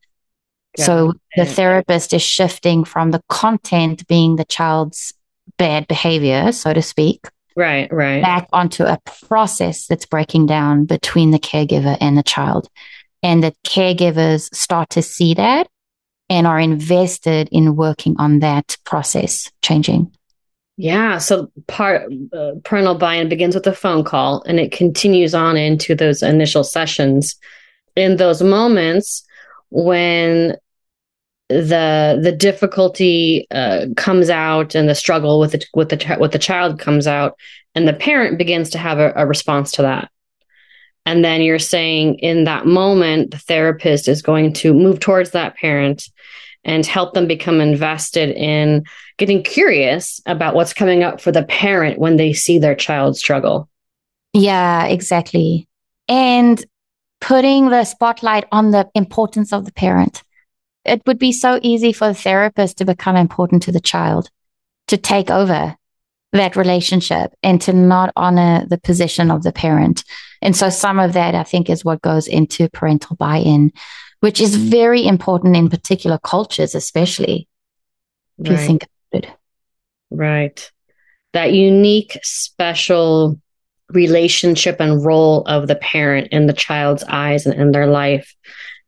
So 0.85 1.15
the 1.37 1.47
therapist 1.47 2.13
is 2.13 2.23
shifting 2.23 2.85
from 2.85 3.11
the 3.11 3.23
content 3.29 4.07
being 4.09 4.37
the 4.37 4.45
child's 4.45 5.15
bad 5.57 5.89
behavior, 5.89 6.53
so 6.53 6.73
to 6.73 6.83
speak. 6.83 7.27
Right, 7.57 7.91
right. 7.91 8.23
Back 8.23 8.49
onto 8.53 8.85
a 8.85 9.01
process 9.27 9.87
that's 9.87 10.05
breaking 10.05 10.47
down 10.47 10.85
between 10.85 11.31
the 11.31 11.39
caregiver 11.39 11.97
and 12.01 12.17
the 12.17 12.23
child. 12.23 12.69
And 13.23 13.43
that 13.43 13.57
caregivers 13.67 14.55
start 14.55 14.91
to 14.91 15.03
see 15.03 15.35
that 15.35 15.67
and 16.29 16.47
are 16.47 16.61
invested 16.61 17.49
in 17.51 17.77
working 17.77 18.17
on 18.19 18.41
that 18.41 18.77
process 18.85 19.51
changing. 19.63 20.13
Yeah. 20.77 21.17
So 21.19 21.51
part 21.67 22.13
uh, 22.35 22.53
parental 22.63 22.97
buy-in 22.97 23.31
begins 23.31 23.55
with 23.55 23.67
a 23.67 23.73
phone 23.73 24.05
call 24.05 24.43
and 24.43 24.61
it 24.61 24.73
continues 24.73 25.35
on 25.35 25.57
into 25.57 25.95
those 25.95 26.23
initial 26.23 26.65
sessions. 26.65 27.37
In 27.95 28.17
those 28.17 28.43
moments 28.43 29.25
when 29.71 30.57
the 31.49 32.19
the 32.23 32.33
difficulty 32.33 33.47
uh, 33.51 33.87
comes 33.97 34.31
out 34.31 34.75
and 34.75 34.89
the 34.89 34.95
struggle 34.95 35.39
with 35.39 35.53
the 35.53 35.65
with 35.75 35.91
the 35.91 36.17
with 36.19 36.33
the 36.33 36.39
child 36.39 36.79
comes 36.79 37.07
out 37.07 37.39
and 37.75 37.87
the 37.87 37.93
parent 37.93 38.39
begins 38.39 38.71
to 38.71 38.79
have 38.79 38.99
a, 38.99 39.13
a 39.15 39.27
response 39.27 39.73
to 39.73 39.83
that. 39.83 40.11
And 41.05 41.25
then 41.25 41.41
you're 41.43 41.61
saying 41.61 42.19
in 42.19 42.45
that 42.45 42.67
moment 42.67 43.31
the 43.31 43.39
therapist 43.39 44.09
is 44.09 44.23
going 44.23 44.55
to 44.55 44.75
move 44.75 44.99
towards 44.99 45.31
that 45.31 45.57
parent 45.57 46.09
and 46.65 46.85
help 46.85 47.15
them 47.15 47.29
become 47.29 47.61
invested 47.61 48.31
in 48.31 48.85
getting 49.19 49.45
curious 49.45 50.21
about 50.27 50.57
what's 50.57 50.73
coming 50.73 51.05
up 51.05 51.21
for 51.21 51.31
the 51.31 51.45
parent 51.45 52.01
when 52.01 52.17
they 52.17 52.33
see 52.33 52.59
their 52.59 52.75
child 52.75 53.17
struggle. 53.17 53.69
Yeah 54.33 54.87
exactly. 54.87 55.69
And 56.09 56.65
putting 57.21 57.71
the 57.71 57.85
spotlight 57.85 58.47
on 58.51 58.73
the 58.73 58.89
importance 58.95 59.53
of 59.53 59.65
the 59.65 59.73
parent 59.73 60.25
it 60.87 61.03
would 61.07 61.19
be 61.19 61.33
so 61.33 61.59
easy 61.63 61.93
for 61.93 62.09
the 62.09 62.15
therapist 62.15 62.79
to 62.79 62.85
become 62.85 63.17
important 63.17 63.63
to 63.65 63.73
the 63.73 63.81
child, 63.81 64.31
to 64.89 64.97
take 64.97 65.31
over 65.31 65.77
that 66.33 66.57
relationship 66.57 67.33
and 67.43 67.61
to 67.63 67.73
not 67.73 68.13
honor 68.17 68.65
the 68.69 68.79
position 68.79 69.31
of 69.31 69.43
the 69.43 69.53
parent. 69.53 70.05
And 70.43 70.55
so 70.55 70.71
some 70.71 70.99
of 70.99 71.15
that, 71.15 71.35
I 71.35 71.45
think, 71.45 71.71
is 71.71 71.85
what 71.85 72.03
goes 72.03 72.29
into 72.29 72.69
parental 72.69 73.17
buy 73.17 73.39
in, 73.39 73.73
which 74.21 74.41
is 74.41 74.57
mm. 74.57 74.69
very 74.69 75.07
important 75.07 75.57
in 75.57 75.69
particular 75.69 76.19
cultures, 76.19 76.75
especially 76.75 77.49
if 78.39 78.49
right. 78.49 78.61
you 78.61 78.67
think 78.67 78.87
about 79.13 79.25
it. 79.25 79.37
Right. 80.11 80.71
That 81.33 81.53
unique, 81.53 82.19
special 82.23 83.41
relationship 83.91 84.81
and 84.81 85.05
role 85.05 85.43
of 85.47 85.69
the 85.69 85.77
parent 85.77 86.29
in 86.33 86.47
the 86.47 86.53
child's 86.53 87.05
eyes 87.05 87.47
and 87.47 87.59
in 87.61 87.73
their 87.73 87.87
life. 87.87 88.35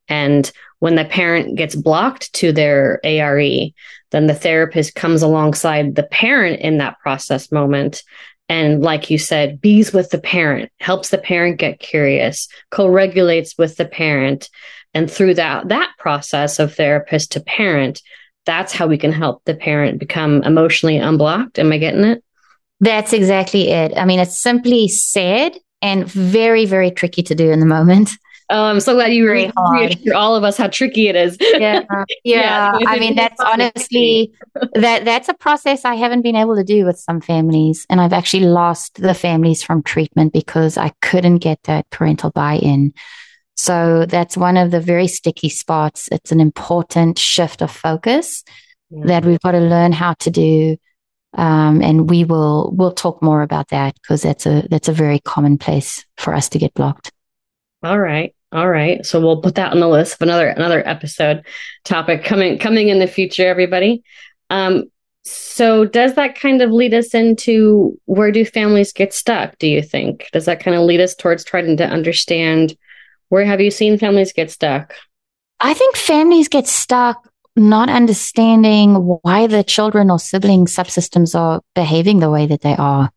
And 0.09 0.51
when 0.81 0.95
the 0.95 1.05
parent 1.05 1.57
gets 1.57 1.75
blocked 1.75 2.33
to 2.35 2.53
their 2.53 3.01
ARE, 3.05 3.71
then 4.11 4.27
the 4.27 4.35
therapist 4.35 4.95
comes 4.95 5.23
alongside 5.23 5.95
the 5.95 6.03
parent 6.05 6.61
in 6.61 6.79
that 6.79 6.99
process 7.01 7.53
moment. 7.53 8.03
And 8.49 8.83
like 8.83 9.11
you 9.11 9.19
said, 9.19 9.61
bees 9.61 9.93
with 9.93 10.11
the 10.11 10.21
parent, 10.21 10.73
helps 10.81 11.11
the 11.11 11.19
parent 11.19 11.59
get 11.59 11.81
curious, 11.81 12.49
co-regulates 12.71 13.59
with 13.59 13.77
the 13.77 13.85
parent. 13.85 14.49
And 14.95 15.11
through 15.11 15.35
that, 15.35 15.69
that 15.69 15.93
process 15.99 16.59
of 16.59 16.75
therapist 16.75 17.33
to 17.33 17.41
parent, 17.41 18.01
that's 18.47 18.73
how 18.73 18.87
we 18.87 18.97
can 18.97 19.13
help 19.13 19.45
the 19.45 19.55
parent 19.55 19.99
become 19.99 20.43
emotionally 20.45 20.97
unblocked. 20.97 21.59
Am 21.59 21.71
I 21.71 21.79
getting 21.79 22.05
it? 22.05 22.25
That's 22.81 23.13
exactly 23.13 23.69
it. 23.69 23.93
I 23.97 24.07
mean, 24.07 24.21
it's 24.21 24.41
simply 24.41 24.89
said 24.89 25.53
and 25.83 26.09
very, 26.09 26.65
very 26.65 26.91
tricky 26.91 27.23
to 27.25 27.35
do 27.35 27.51
in 27.51 27.61
the 27.61 27.67
moment. 27.67 28.11
Oh, 28.51 28.65
I'm 28.65 28.81
so 28.81 28.95
glad 28.95 29.13
you 29.13 29.31
re- 29.31 29.53
reassure 29.73 30.15
all 30.15 30.35
of 30.35 30.43
us 30.43 30.57
how 30.57 30.69
tricky 30.69 31.09
it 31.09 31.17
is. 31.17 31.37
yeah, 31.41 31.83
yeah. 32.25 32.79
I 32.87 32.99
mean, 32.99 33.15
that's 33.15 33.39
honestly 33.41 34.33
that 34.75 35.05
that's 35.05 35.29
a 35.29 35.35
process 35.35 35.85
I 35.85 35.97
haven't 35.97 36.23
been 36.23 36.37
able 36.37 36.57
to 36.57 36.65
do 36.65 36.87
with 36.87 36.99
some 36.99 37.21
families, 37.21 37.87
and 37.91 38.01
I've 38.01 38.15
actually 38.15 38.45
lost 38.47 39.03
the 39.03 39.13
families 39.13 39.63
from 39.63 39.83
treatment 39.83 40.33
because 40.33 40.79
I 40.79 40.93
couldn't 41.03 41.39
get 41.39 41.63
that 41.65 41.91
parental 41.91 42.31
buy-in. 42.31 42.95
So 43.57 44.07
that's 44.07 44.37
one 44.37 44.57
of 44.57 44.71
the 44.71 44.81
very 44.81 45.09
sticky 45.09 45.51
spots. 45.51 46.09
It's 46.11 46.33
an 46.33 46.41
important 46.41 47.19
shift 47.19 47.61
of 47.61 47.71
focus 47.71 48.45
yeah. 48.89 49.05
that 49.07 49.25
we've 49.25 49.41
got 49.41 49.53
to 49.53 49.61
learn 49.61 49.93
how 49.93 50.15
to 50.21 50.31
do. 50.31 50.77
Um, 51.35 51.83
and 51.83 52.09
we 52.09 52.25
will 52.25 52.73
we'll 52.75 52.93
talk 52.93 53.23
more 53.23 53.43
about 53.43 53.69
that 53.69 53.95
because 54.01 54.23
that's 54.23 54.47
a 54.47 54.67
that's 54.71 54.89
a 54.89 54.93
very 54.93 55.19
common 55.19 55.59
place 55.59 56.07
for 56.17 56.35
us 56.35 56.49
to 56.51 56.59
get 56.59 56.73
blocked. 56.73 57.13
All 57.83 57.99
right. 57.99 58.35
All 58.51 58.69
right. 58.69 59.05
So 59.05 59.21
we'll 59.21 59.43
put 59.43 59.57
that 59.57 59.73
on 59.73 59.81
the 59.81 59.89
list 59.89 60.15
of 60.15 60.23
another 60.23 60.49
another 60.49 60.87
episode 60.87 61.45
topic 61.85 62.25
coming 62.25 62.59
coming 62.59 62.89
in 62.89 62.99
the 62.99 63.07
future, 63.07 63.47
everybody. 63.47 64.03
Um, 64.51 64.85
so 65.25 65.85
does 65.85 66.15
that 66.15 66.41
kind 66.41 66.63
of 66.63 66.71
lead 66.71 66.95
us 66.95 67.15
into 67.15 67.99
where 68.07 68.33
do 68.33 68.47
families 68.47 68.93
get 68.93 69.13
stuck, 69.13 69.59
do 69.59 69.67
you 69.67 69.83
think? 69.83 70.29
Does 70.33 70.47
that 70.47 70.61
kind 70.61 70.77
of 70.77 70.85
lead 70.85 71.01
us 71.01 71.15
towards 71.15 71.45
trying 71.45 71.77
to 71.77 71.87
understand 71.87 72.75
where 73.29 73.45
have 73.45 73.61
you 73.61 73.71
seen 73.71 73.99
families 73.99 74.33
get 74.33 74.51
stuck? 74.51 74.95
I 75.61 75.75
think 75.75 75.97
families 75.97 76.49
get 76.49 76.67
stuck 76.67 77.29
not 77.57 77.91
understanding 77.91 78.95
why 79.23 79.47
the 79.49 79.65
children 79.65 80.11
or 80.11 80.19
sibling 80.19 80.67
subsystems 80.67 81.39
are 81.39 81.61
behaving 81.75 82.21
the 82.21 82.31
way 82.31 82.47
that 82.47 82.63
they 82.63 82.77
are. 82.77 83.11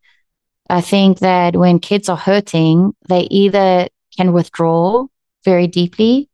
I 0.70 0.82
think 0.82 1.20
that 1.20 1.56
when 1.56 1.80
kids 1.80 2.10
are 2.10 2.18
hurting, 2.18 2.94
they 3.08 3.22
either 3.22 3.88
can 4.18 4.34
withdraw 4.34 5.06
very 5.44 5.68
deeply 5.68 6.30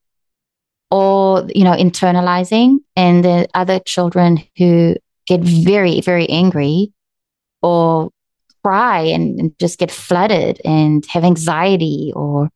or, 0.90 1.48
you 1.54 1.64
know, 1.64 1.74
internalizing. 1.74 2.78
And 2.96 3.24
the 3.24 3.48
other 3.54 3.80
children 3.80 4.40
who 4.58 4.96
get 5.28 5.42
very, 5.42 6.02
very 6.02 6.30
angry 6.30 6.94
or 7.62 8.10
cry 8.64 9.02
and, 9.02 9.40
and 9.40 9.60
just 9.60 9.80
get 9.80 9.92
flooded 9.92 10.62
and 10.64 11.06
have 11.08 11.24
anxiety 11.24 12.12
or 12.16 12.50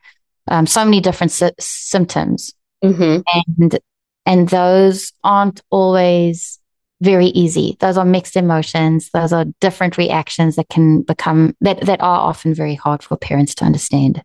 um, 0.50 0.66
so 0.68 0.84
many 0.84 1.02
different 1.02 1.32
sy- 1.32 1.52
symptoms. 1.60 2.54
Mm-hmm. 2.84 3.22
And, 3.60 3.80
and 4.26 4.50
those 4.50 5.14
aren't 5.24 5.62
always 5.70 6.60
very 7.02 7.28
easy. 7.28 7.78
Those 7.80 7.98
are 7.98 8.06
mixed 8.06 8.36
emotions. 8.36 9.10
Those 9.14 9.34
are 9.34 9.46
different 9.60 9.98
reactions 9.98 10.56
that 10.56 10.70
can 10.70 11.02
become, 11.02 11.56
that, 11.62 11.82
that 11.82 12.02
are 12.02 12.20
often 12.20 12.54
very 12.54 12.76
hard 12.76 13.04
for 13.04 13.18
parents 13.18 13.56
to 13.56 13.66
understand. 13.66 14.24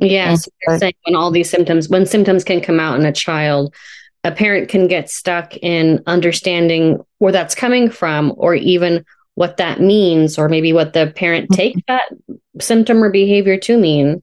Yes, 0.00 0.44
so 0.44 0.50
you're 0.66 0.78
saying 0.78 0.94
when 1.04 1.16
all 1.16 1.30
these 1.30 1.50
symptoms, 1.50 1.88
when 1.88 2.06
symptoms 2.06 2.44
can 2.44 2.60
come 2.60 2.78
out 2.78 2.98
in 2.98 3.06
a 3.06 3.12
child, 3.12 3.74
a 4.24 4.32
parent 4.32 4.68
can 4.68 4.88
get 4.88 5.08
stuck 5.08 5.56
in 5.58 6.02
understanding 6.06 7.04
where 7.18 7.32
that's 7.32 7.54
coming 7.54 7.88
from, 7.88 8.32
or 8.36 8.54
even 8.54 9.04
what 9.34 9.58
that 9.58 9.80
means, 9.80 10.38
or 10.38 10.48
maybe 10.48 10.72
what 10.72 10.92
the 10.92 11.12
parent 11.14 11.50
mm-hmm. 11.50 11.56
takes 11.56 11.80
that 11.88 12.10
symptom 12.60 13.02
or 13.02 13.10
behavior 13.10 13.58
to 13.58 13.78
mean. 13.78 14.22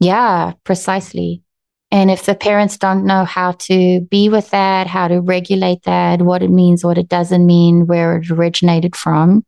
Yeah, 0.00 0.52
precisely. 0.64 1.42
And 1.90 2.10
if 2.10 2.24
the 2.24 2.34
parents 2.34 2.78
don't 2.78 3.04
know 3.04 3.24
how 3.24 3.52
to 3.52 4.00
be 4.00 4.30
with 4.30 4.50
that, 4.50 4.86
how 4.86 5.08
to 5.08 5.20
regulate 5.20 5.82
that, 5.82 6.22
what 6.22 6.42
it 6.42 6.50
means, 6.50 6.82
what 6.82 6.96
it 6.96 7.08
doesn't 7.08 7.44
mean, 7.44 7.86
where 7.86 8.16
it 8.16 8.30
originated 8.30 8.96
from, 8.96 9.44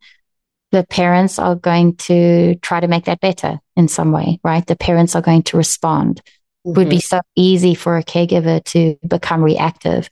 the 0.71 0.85
parents 0.85 1.39
are 1.39 1.55
going 1.55 1.95
to 1.95 2.55
try 2.55 2.79
to 2.79 2.87
make 2.87 3.05
that 3.05 3.19
better 3.19 3.59
in 3.75 3.87
some 3.87 4.11
way, 4.11 4.39
right? 4.43 4.65
The 4.65 4.75
parents 4.75 5.15
are 5.15 5.21
going 5.21 5.43
to 5.43 5.57
respond. 5.57 6.21
Mm-hmm. 6.65 6.71
It 6.71 6.77
would 6.77 6.89
be 6.89 6.99
so 6.99 7.21
easy 7.35 7.75
for 7.75 7.97
a 7.97 8.03
caregiver 8.03 8.63
to 8.65 8.97
become 9.07 9.43
reactive. 9.43 10.09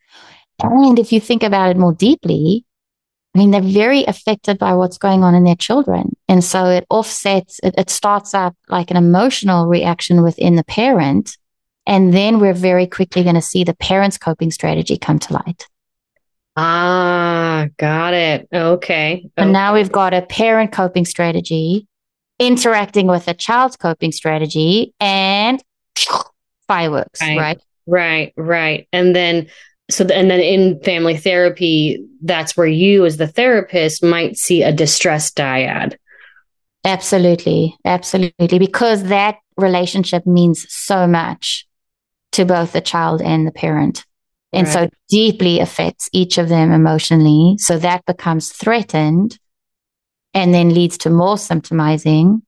And 0.62 1.00
if 1.00 1.12
you 1.12 1.20
think 1.20 1.44
about 1.44 1.72
it 1.72 1.78
more 1.78 1.94
deeply, 1.94 2.66
I 3.36 3.40
mean, 3.40 3.52
they're 3.52 3.62
very 3.62 4.04
affected 4.06 4.60
by 4.60 4.76
what's 4.76 5.00
going 5.00 5.24
on 5.24 5.34
in 5.34 5.44
their 5.44 5.56
children. 5.56 6.16
And 6.28 6.44
so 6.44 6.66
it 6.68 6.86
offsets, 6.90 7.60
it, 7.64 7.74
it 7.78 7.90
starts 7.90 8.36
up 8.36 8.56
like 8.70 8.92
an 8.92 8.98
emotional 8.98 9.66
reaction 9.66 10.22
within 10.22 10.56
the 10.56 10.64
parent. 10.64 11.36
And 11.88 12.14
then 12.14 12.40
we're 12.40 12.54
very 12.54 12.86
quickly 12.86 13.24
going 13.24 13.36
to 13.36 13.42
see 13.42 13.64
the 13.64 13.76
parent's 13.76 14.20
coping 14.20 14.52
strategy 14.52 14.98
come 14.98 15.18
to 15.20 15.34
light. 15.34 15.68
Ah, 16.56 17.68
got 17.78 18.14
it. 18.14 18.48
Okay. 18.54 19.30
And 19.38 19.52
now 19.52 19.74
we've 19.74 19.92
got 19.92 20.14
a 20.14 20.22
parent 20.22 20.72
coping 20.72 21.06
strategy 21.06 21.88
interacting 22.40 23.08
with 23.08 23.28
a 23.28 23.34
child's 23.34 23.76
coping 23.76 24.12
strategy 24.12 24.94
and 25.00 25.64
fireworks, 26.68 27.22
right? 27.22 27.38
Right, 27.38 27.60
right. 27.88 28.34
right. 28.38 28.88
And 28.94 29.16
then 29.16 29.48
so 29.90 30.06
and 30.06 30.30
then 30.30 30.40
in 30.40 30.80
family 30.82 31.18
therapy, 31.18 32.06
that's 32.22 32.56
where 32.56 32.68
you 32.68 33.06
as 33.06 33.18
the 33.18 33.28
therapist 33.28 34.04
might 34.04 34.38
see 34.38 34.64
a 34.64 34.72
distress 34.72 35.32
dyad. 35.32 35.96
Absolutely. 36.86 37.76
Absolutely. 37.86 38.60
Because 38.60 39.04
that 39.06 39.38
relationship 39.58 40.26
means 40.26 40.66
so 40.70 41.08
much 41.08 41.66
to 42.34 42.46
both 42.46 42.74
the 42.74 42.82
child 42.82 43.22
and 43.22 43.48
the 43.48 43.52
parent 43.52 44.06
and 44.54 44.68
right. 44.68 44.74
so 44.74 44.90
deeply 45.10 45.60
affects 45.60 46.10
each 46.14 46.38
of 46.38 46.48
them 46.48 46.72
emotionally. 46.72 47.56
So 47.58 47.78
that 47.80 48.06
becomes 48.06 48.52
threatened 48.52 49.40
and 50.34 50.54
then 50.54 50.74
leads 50.74 50.98
to 51.00 51.10
more 51.10 51.36
symptomizing 51.36 52.42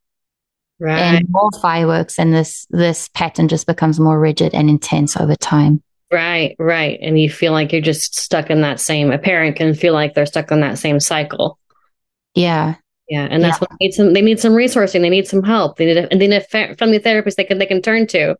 right. 0.80 1.00
and 1.00 1.26
more 1.30 1.50
fireworks. 1.62 2.20
And 2.20 2.34
this, 2.34 2.68
this 2.70 3.10
pattern 3.10 3.48
just 3.48 3.66
becomes 3.68 4.00
more 4.00 4.20
rigid 4.20 4.54
and 4.54 4.70
intense 4.70 5.18
over 5.18 5.36
time. 5.36 5.82
Right, 6.12 6.56
right. 6.60 7.00
And 7.02 7.20
you 7.20 7.30
feel 7.30 7.52
like 7.52 7.72
you're 7.72 7.82
just 7.82 8.16
stuck 8.16 8.50
in 8.50 8.62
that 8.62 8.80
same, 8.80 9.12
a 9.12 9.18
parent 9.18 9.56
can 9.56 9.74
feel 9.74 9.94
like 9.94 10.14
they're 10.14 10.28
stuck 10.28 10.52
in 10.52 10.62
that 10.62 10.78
same 10.78 11.00
cycle. 11.00 11.58
Yeah. 12.36 12.76
Yeah. 13.10 13.28
And 13.30 13.44
that's 13.44 13.58
yeah. 13.58 13.60
what 13.60 13.70
they 13.72 13.86
need 13.86 13.94
some, 13.94 14.14
they 14.14 14.22
need 14.22 14.40
some 14.40 14.54
resourcing. 14.54 15.02
They 15.02 15.10
need 15.10 15.28
some 15.28 15.44
help. 15.44 15.78
They 15.78 15.86
need 15.86 15.98
a, 15.98 16.12
and 16.12 16.22
they 16.22 16.28
need 16.28 16.46
a 16.52 16.76
family 16.76 17.00
therapist 17.00 17.38
they 17.38 17.44
can, 17.44 17.58
they 17.58 17.66
can 17.66 17.82
turn 17.82 18.08
to. 18.08 18.36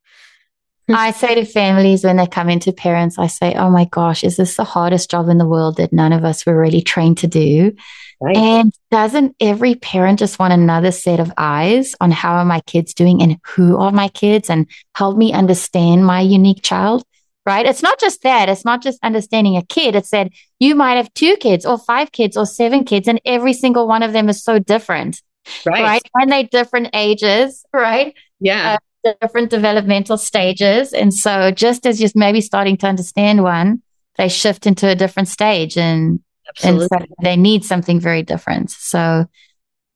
I 0.90 1.12
say 1.12 1.36
to 1.36 1.46
families 1.46 2.04
when 2.04 2.18
they 2.18 2.28
come 2.28 2.50
into 2.50 2.72
parents, 2.72 3.18
I 3.18 3.28
say, 3.28 3.56
Oh 3.56 3.70
my 3.70 3.86
gosh, 3.86 4.24
is 4.24 4.38
this 4.38 4.56
the 4.56 4.64
hardest 4.64 5.10
job 5.10 5.30
in 5.30 5.38
the 5.38 5.48
world 5.48 5.78
that 5.78 5.94
none 5.94 6.14
of 6.14 6.24
us 6.24 6.46
were 6.46 6.60
really 6.60 6.82
trained 6.82 7.18
to 7.20 7.28
do? 7.28 7.74
Right. 8.22 8.38
And 8.38 8.74
doesn't 8.92 9.36
every 9.40 9.76
parent 9.76 10.20
just 10.20 10.40
want 10.40 10.54
another 10.54 10.92
set 10.92 11.20
of 11.20 11.32
eyes 11.38 11.96
on 12.00 12.12
how 12.12 12.36
are 12.36 12.46
my 12.46 12.62
kids 12.62 12.94
doing 12.94 13.22
and 13.22 13.38
who 13.46 13.78
are 13.78 13.92
my 13.92 14.08
kids 14.10 14.50
and 14.50 14.68
help 14.96 15.18
me 15.18 15.34
understand 15.34 16.06
my 16.06 16.22
unique 16.22 16.62
child? 16.62 17.04
Right. 17.46 17.66
It's 17.66 17.84
not 17.84 18.00
just 18.00 18.24
that. 18.24 18.50
It's 18.50 18.66
not 18.66 18.82
just 18.82 19.00
understanding 19.04 19.58
a 19.58 19.64
kid. 19.64 19.96
It's 19.96 20.10
that 20.10 20.32
you 20.60 20.76
might 20.76 20.96
have 20.96 21.14
two 21.14 21.36
kids 21.38 21.66
or 21.66 21.78
five 21.78 22.12
kids 22.12 22.38
or 22.38 22.46
seven 22.46 22.86
kids 22.86 23.08
and 23.08 23.22
every 23.26 23.54
single 23.54 23.88
one 23.88 24.02
of 24.02 24.14
them 24.14 24.30
is 24.30 24.44
so 24.44 24.60
different. 24.60 25.22
Right. 25.66 25.84
Right. 25.84 26.02
And 26.16 26.32
they 26.32 26.44
different 26.44 26.90
ages. 26.94 27.64
Right. 27.74 28.16
Yeah. 28.40 28.74
Uh, 28.74 28.78
different 29.22 29.50
developmental 29.50 30.18
stages. 30.18 30.94
And 30.94 31.14
so 31.14 31.52
just 31.52 31.86
as 31.86 32.02
you're 32.02 32.10
maybe 32.16 32.42
starting 32.42 32.78
to 32.78 32.88
understand 32.88 33.44
one, 33.44 33.82
they 34.18 34.30
shift 34.30 34.66
into 34.66 34.88
a 34.88 34.96
different 34.96 35.28
stage 35.28 35.78
and, 35.78 36.20
and 36.64 36.82
so 36.82 36.98
they 37.22 37.36
need 37.36 37.66
something 37.66 38.00
very 38.00 38.24
different. 38.24 38.72
So 38.72 39.26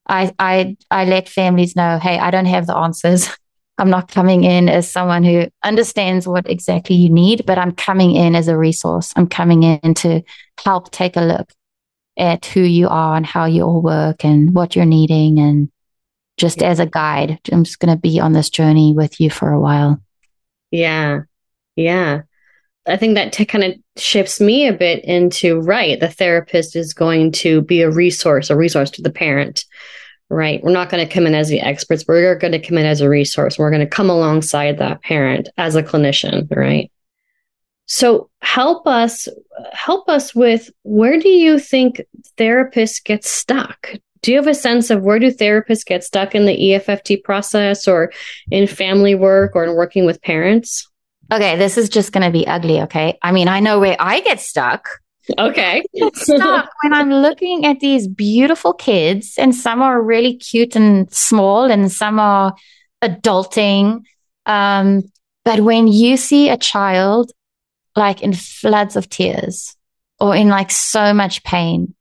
I, 0.08 0.34
I, 0.39 0.78
I 0.91 1.06
let 1.06 1.30
families 1.30 1.76
know, 1.76 2.00
Hey, 2.00 2.19
I 2.19 2.32
don't 2.32 2.45
have 2.45 2.67
the 2.67 2.76
answers. 2.76 3.30
I'm 3.78 3.89
not 3.89 4.12
coming 4.12 4.43
in 4.43 4.67
as 4.67 4.91
someone 4.91 5.24
who 5.24 5.48
understands 5.63 6.28
what 6.28 6.50
exactly 6.50 6.98
you 6.98 7.10
need, 7.10 7.45
but 7.45 7.58
I'm 7.58 7.72
coming 7.72 8.13
in 8.13 8.36
as 8.36 8.50
a 8.50 8.58
resource. 8.58 9.13
I'm 9.15 9.28
coming 9.28 9.63
in 9.63 9.93
to 9.95 10.22
help 10.65 10.91
take 10.91 11.15
a 11.15 11.22
look 11.22 11.50
at 12.17 12.45
who 12.45 12.60
you 12.60 12.89
are 12.89 13.15
and 13.15 13.26
how 13.26 13.45
you 13.45 13.63
all 13.63 13.82
work 13.82 14.26
and 14.26 14.54
what 14.54 14.76
you're 14.76 14.86
needing 14.86 15.39
and 15.39 15.72
just 16.39 16.63
as 16.63 16.80
a 16.80 16.86
guide. 16.86 17.39
I'm 17.52 17.63
just 17.63 17.80
going 17.80 17.93
to 17.93 18.02
be 18.02 18.19
on 18.19 18.34
this 18.34 18.49
journey 18.49 18.93
with 18.95 19.19
you 19.19 19.30
for 19.30 19.52
a 19.52 19.60
while. 19.60 20.02
Yeah. 20.71 21.21
Yeah. 21.75 22.21
I 22.88 22.97
think 22.97 23.15
that 23.15 23.34
t- 23.34 23.45
kind 23.45 23.63
of 23.63 23.73
shifts 23.97 24.39
me 24.39 24.67
a 24.67 24.73
bit 24.73 25.04
into 25.04 25.60
right. 25.60 25.99
The 25.99 26.08
therapist 26.08 26.75
is 26.75 26.93
going 26.93 27.34
to 27.34 27.62
be 27.62 27.82
a 27.82 27.91
resource, 27.91 28.49
a 28.49 28.56
resource 28.56 28.89
to 28.91 29.02
the 29.02 29.12
parent, 29.12 29.65
right? 30.30 30.63
We're 30.63 30.71
not 30.71 30.89
going 30.89 31.06
to 31.06 31.13
come 31.13 31.28
in 31.28 31.36
as 31.36 31.49
the 31.49 31.60
experts. 31.60 32.06
We're 32.08 32.36
going 32.36 32.54
to 32.54 32.60
come 32.60 32.78
in 32.78 32.86
as 32.86 33.02
a 33.02 33.10
resource. 33.10 33.60
We're 33.60 33.69
going 33.69 33.82
to 33.82 33.88
come 33.88 34.10
alongside 34.10 34.78
that 34.78 35.04
parent 35.04 35.49
as 35.58 35.75
a 35.75 35.84
clinician, 35.84 36.47
right? 36.56 36.91
So 37.86 38.30
help 38.41 38.88
us, 38.88 39.28
help 39.73 40.10
us 40.10 40.34
with 40.34 40.69
where 40.84 41.19
do 41.19 41.30
you 41.30 41.60
think 41.60 42.02
therapists 42.38 43.04
get 43.04 43.25
stuck? 43.25 43.91
Do 44.21 44.32
you 44.32 44.38
have 44.38 44.47
a 44.47 44.53
sense 44.53 44.89
of 44.89 45.01
where 45.01 45.19
do 45.19 45.32
therapists 45.32 45.86
get 45.86 46.03
stuck 46.03 46.36
in 46.36 46.45
the 46.45 46.55
EFFT 46.55 47.23
process 47.23 47.88
or 47.88 48.12
in 48.51 48.67
family 48.67 49.15
work 49.15 49.55
or 49.55 49.63
in 49.63 49.75
working 49.75 50.05
with 50.05 50.21
parents? 50.21 50.89
Okay, 51.32 51.58
this 51.58 51.77
is 51.77 51.89
just 51.89 52.12
going 52.12 52.25
to 52.25 52.32
be 52.32 52.47
ugly. 52.47 52.82
Okay. 52.82 53.17
I 53.21 53.32
mean, 53.32 53.47
I 53.47 53.60
know 53.60 53.79
where 53.79 53.95
I 53.99 54.19
get 54.21 54.39
stuck. 54.39 54.89
Okay. 55.38 55.84
stuck 56.13 56.69
when 56.82 56.93
I'm 56.93 57.12
looking 57.12 57.65
at 57.65 57.79
these 57.79 58.08
beautiful 58.08 58.73
kids, 58.73 59.36
and 59.38 59.53
some 59.53 59.82
are 59.82 60.01
really 60.01 60.36
cute 60.36 60.75
and 60.75 61.12
small, 61.13 61.65
and 61.69 61.91
some 61.91 62.19
are 62.19 62.55
adulting. 63.03 64.01
Um, 64.45 65.03
but 65.45 65.62
when 65.62 65.88
you 65.88 66.17
see 66.17 66.49
a 66.49 66.58
child 66.58 67.32
like 67.95 68.21
in 68.21 68.34
floods 68.34 68.95
of 68.95 69.10
tears 69.10 69.75
or 70.19 70.36
in 70.36 70.47
like 70.49 70.71
so 70.71 71.13
much 71.13 71.43
pain, 71.43 71.93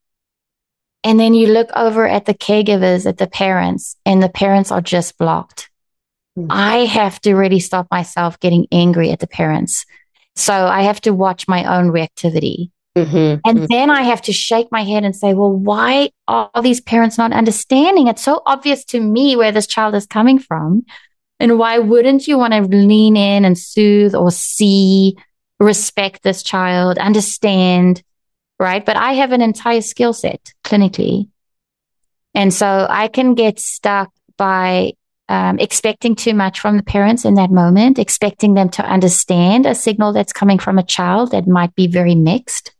and 1.04 1.18
then 1.18 1.34
you 1.34 1.48
look 1.48 1.70
over 1.74 2.06
at 2.06 2.26
the 2.26 2.34
caregivers, 2.34 3.06
at 3.06 3.18
the 3.18 3.26
parents, 3.26 3.96
and 4.04 4.22
the 4.22 4.28
parents 4.28 4.70
are 4.72 4.80
just 4.80 5.16
blocked. 5.18 5.70
mm. 6.36 6.46
I 6.50 6.86
have 6.86 7.20
to 7.22 7.34
really 7.34 7.60
stop 7.60 7.86
myself 7.90 8.40
getting 8.40 8.66
angry 8.72 9.10
at 9.10 9.20
the 9.20 9.28
parents. 9.28 9.86
So 10.36 10.52
I 10.52 10.82
have 10.82 11.00
to 11.02 11.12
watch 11.12 11.48
my 11.48 11.64
own 11.64 11.90
reactivity. 11.90 12.70
Mm-hmm. 12.96 13.40
And 13.44 13.58
mm-hmm. 13.58 13.66
then 13.68 13.90
I 13.90 14.02
have 14.02 14.22
to 14.22 14.32
shake 14.32 14.68
my 14.72 14.82
head 14.82 15.04
and 15.04 15.14
say, 15.14 15.34
well, 15.34 15.52
why 15.52 16.10
are 16.26 16.50
these 16.62 16.80
parents 16.80 17.18
not 17.18 17.32
understanding? 17.32 18.08
It's 18.08 18.22
so 18.22 18.42
obvious 18.46 18.84
to 18.86 19.00
me 19.00 19.36
where 19.36 19.52
this 19.52 19.66
child 19.66 19.94
is 19.94 20.06
coming 20.06 20.38
from. 20.38 20.84
And 21.40 21.58
why 21.58 21.78
wouldn't 21.78 22.26
you 22.26 22.36
want 22.36 22.54
to 22.54 22.62
lean 22.62 23.16
in 23.16 23.44
and 23.44 23.56
soothe 23.56 24.14
or 24.14 24.32
see, 24.32 25.16
respect 25.60 26.22
this 26.22 26.42
child, 26.42 26.98
understand, 26.98 28.02
right? 28.58 28.84
But 28.84 28.96
I 28.96 29.12
have 29.14 29.32
an 29.32 29.42
entire 29.42 29.80
skill 29.80 30.12
set 30.12 30.52
clinically. 30.64 31.28
And 32.34 32.52
so 32.52 32.86
I 32.88 33.08
can 33.08 33.34
get 33.34 33.58
stuck 33.58 34.12
by 34.36 34.92
um, 35.28 35.58
expecting 35.58 36.14
too 36.14 36.34
much 36.34 36.60
from 36.60 36.76
the 36.76 36.82
parents 36.82 37.24
in 37.24 37.34
that 37.34 37.50
moment, 37.50 37.98
expecting 37.98 38.54
them 38.54 38.68
to 38.70 38.84
understand 38.84 39.66
a 39.66 39.74
signal 39.74 40.12
that's 40.12 40.32
coming 40.32 40.58
from 40.58 40.78
a 40.78 40.82
child 40.82 41.32
that 41.32 41.46
might 41.46 41.74
be 41.74 41.86
very 41.86 42.14
mixed. 42.14 42.72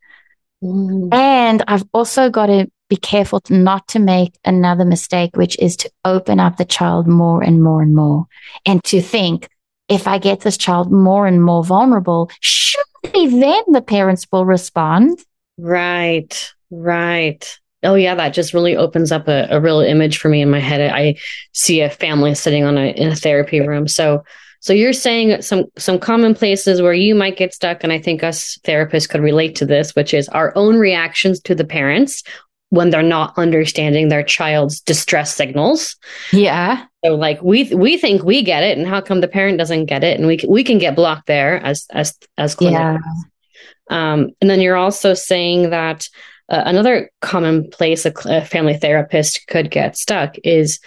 Mm. 0.63 1.13
And 1.13 1.63
I've 1.69 1.85
also 1.93 2.31
got 2.31 2.47
to 2.47 2.71
be 2.89 2.97
careful 2.97 3.41
to 3.41 3.55
not 3.55 3.87
to 3.89 3.99
make 3.99 4.39
another 4.45 4.85
mistake, 4.85 5.37
which 5.37 5.59
is 5.59 5.77
to 5.77 5.91
open 6.05 6.41
up 6.41 6.57
the 6.57 6.65
child 6.65 7.07
more 7.07 7.43
and 7.43 7.63
more 7.63 7.83
and 7.83 7.95
more 7.95 8.27
and 8.65 8.83
to 8.85 9.03
think, 9.03 9.49
if 9.89 10.07
I 10.07 10.19
get 10.19 10.41
this 10.41 10.57
child 10.57 10.93
more 10.93 11.27
and 11.27 11.43
more 11.43 11.65
vulnerable, 11.65 12.31
surely 12.41 13.41
then 13.41 13.63
the 13.69 13.83
parents 13.83 14.27
will 14.31 14.45
respond. 14.45 15.19
Right, 15.59 16.53
right. 16.71 17.59
Oh 17.83 17.95
yeah, 17.95 18.15
that 18.15 18.31
just 18.31 18.55
really 18.55 18.77
opens 18.77 19.13
up 19.13 19.29
a, 19.29 19.47
a 19.51 19.61
real 19.61 19.81
image 19.81 20.19
for 20.19 20.29
me 20.29 20.41
in 20.41 20.51
my 20.51 20.59
head. 20.59 20.81
I 20.81 21.17
see 21.53 21.81
a 21.81 21.91
family 21.91 22.35
sitting 22.35 22.65
on 22.65 22.79
a 22.79 22.91
in 22.91 23.09
a 23.09 23.17
therapy 23.17 23.61
room. 23.61 23.87
So 23.87 24.25
so 24.61 24.73
you're 24.73 24.93
saying 24.93 25.43
some 25.43 25.67
some 25.79 25.99
common 25.99 26.35
places 26.35 26.83
where 26.83 26.93
you 26.93 27.15
might 27.15 27.37
get 27.37 27.55
stuck, 27.55 27.85
and 27.85 27.93
I 27.93 28.01
think 28.01 28.23
us 28.25 28.59
therapists 28.65 29.09
could 29.09 29.21
relate 29.21 29.55
to 29.57 29.67
this, 29.67 29.95
which 29.95 30.13
is 30.13 30.29
our 30.31 30.53
own 30.57 30.77
reactions 30.77 31.41
to 31.43 31.55
the 31.55 31.65
parents 31.65 32.23
when 32.71 32.91
they're 32.91 33.03
not 33.03 33.33
understanding 33.39 34.09
their 34.09 34.23
child's 34.23 34.81
distress 34.81 35.35
signals. 35.35 35.97
Yeah. 36.33 36.85
So 37.05 37.15
like 37.15 37.41
we 37.43 37.73
we 37.75 37.97
think 37.97 38.25
we 38.25 38.43
get 38.43 38.65
it, 38.65 38.77
and 38.77 38.87
how 38.87 39.01
come 39.01 39.21
the 39.21 39.29
parent 39.29 39.59
doesn't 39.59 39.87
get 39.87 40.03
it? 40.03 40.19
And 40.19 40.27
we 40.27 40.41
we 40.49 40.65
can 40.65 40.79
get 40.79 40.97
blocked 40.97 41.27
there 41.27 41.65
as 41.65 41.87
as 41.91 42.19
as 42.37 42.57
clinicians. 42.57 42.73
Yeah. 42.73 42.99
Um, 43.91 44.31
and 44.41 44.49
then 44.51 44.61
you're 44.61 44.77
also 44.77 45.15
saying 45.15 45.71
that 45.71 46.09
uh, 46.49 46.63
another 46.65 47.11
common 47.21 47.69
place 47.71 48.07
a, 48.07 48.13
a 48.27 48.45
family 48.45 48.77
therapist 48.77 49.47
could 49.49 49.71
get 49.71 49.97
stuck 49.97 50.37
is 50.45 50.81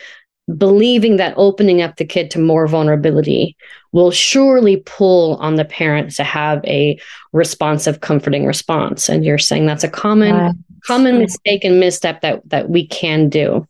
believing 0.58 1.18
that 1.18 1.34
opening 1.38 1.82
up 1.82 1.96
the 1.96 2.06
kid 2.06 2.32
to 2.32 2.40
more 2.40 2.68
vulnerability 2.68 3.56
will 3.92 4.12
surely 4.12 4.78
pull 4.86 5.36
on 5.38 5.56
the 5.56 5.66
parent 5.66 6.12
to 6.16 6.24
have 6.24 6.64
a 6.66 7.00
responsive 7.32 8.02
comforting 8.02 8.46
response. 8.46 9.08
And 9.10 9.24
you're 9.24 9.38
saying 9.38 9.66
that's 9.66 9.84
a 9.84 9.90
common 9.90 10.64
common 10.86 11.20
mistake 11.20 11.64
and 11.64 11.80
misstep 11.80 12.22
that 12.22 12.42
that 12.50 12.70
we 12.70 12.88
can 12.88 13.30
do. 13.30 13.68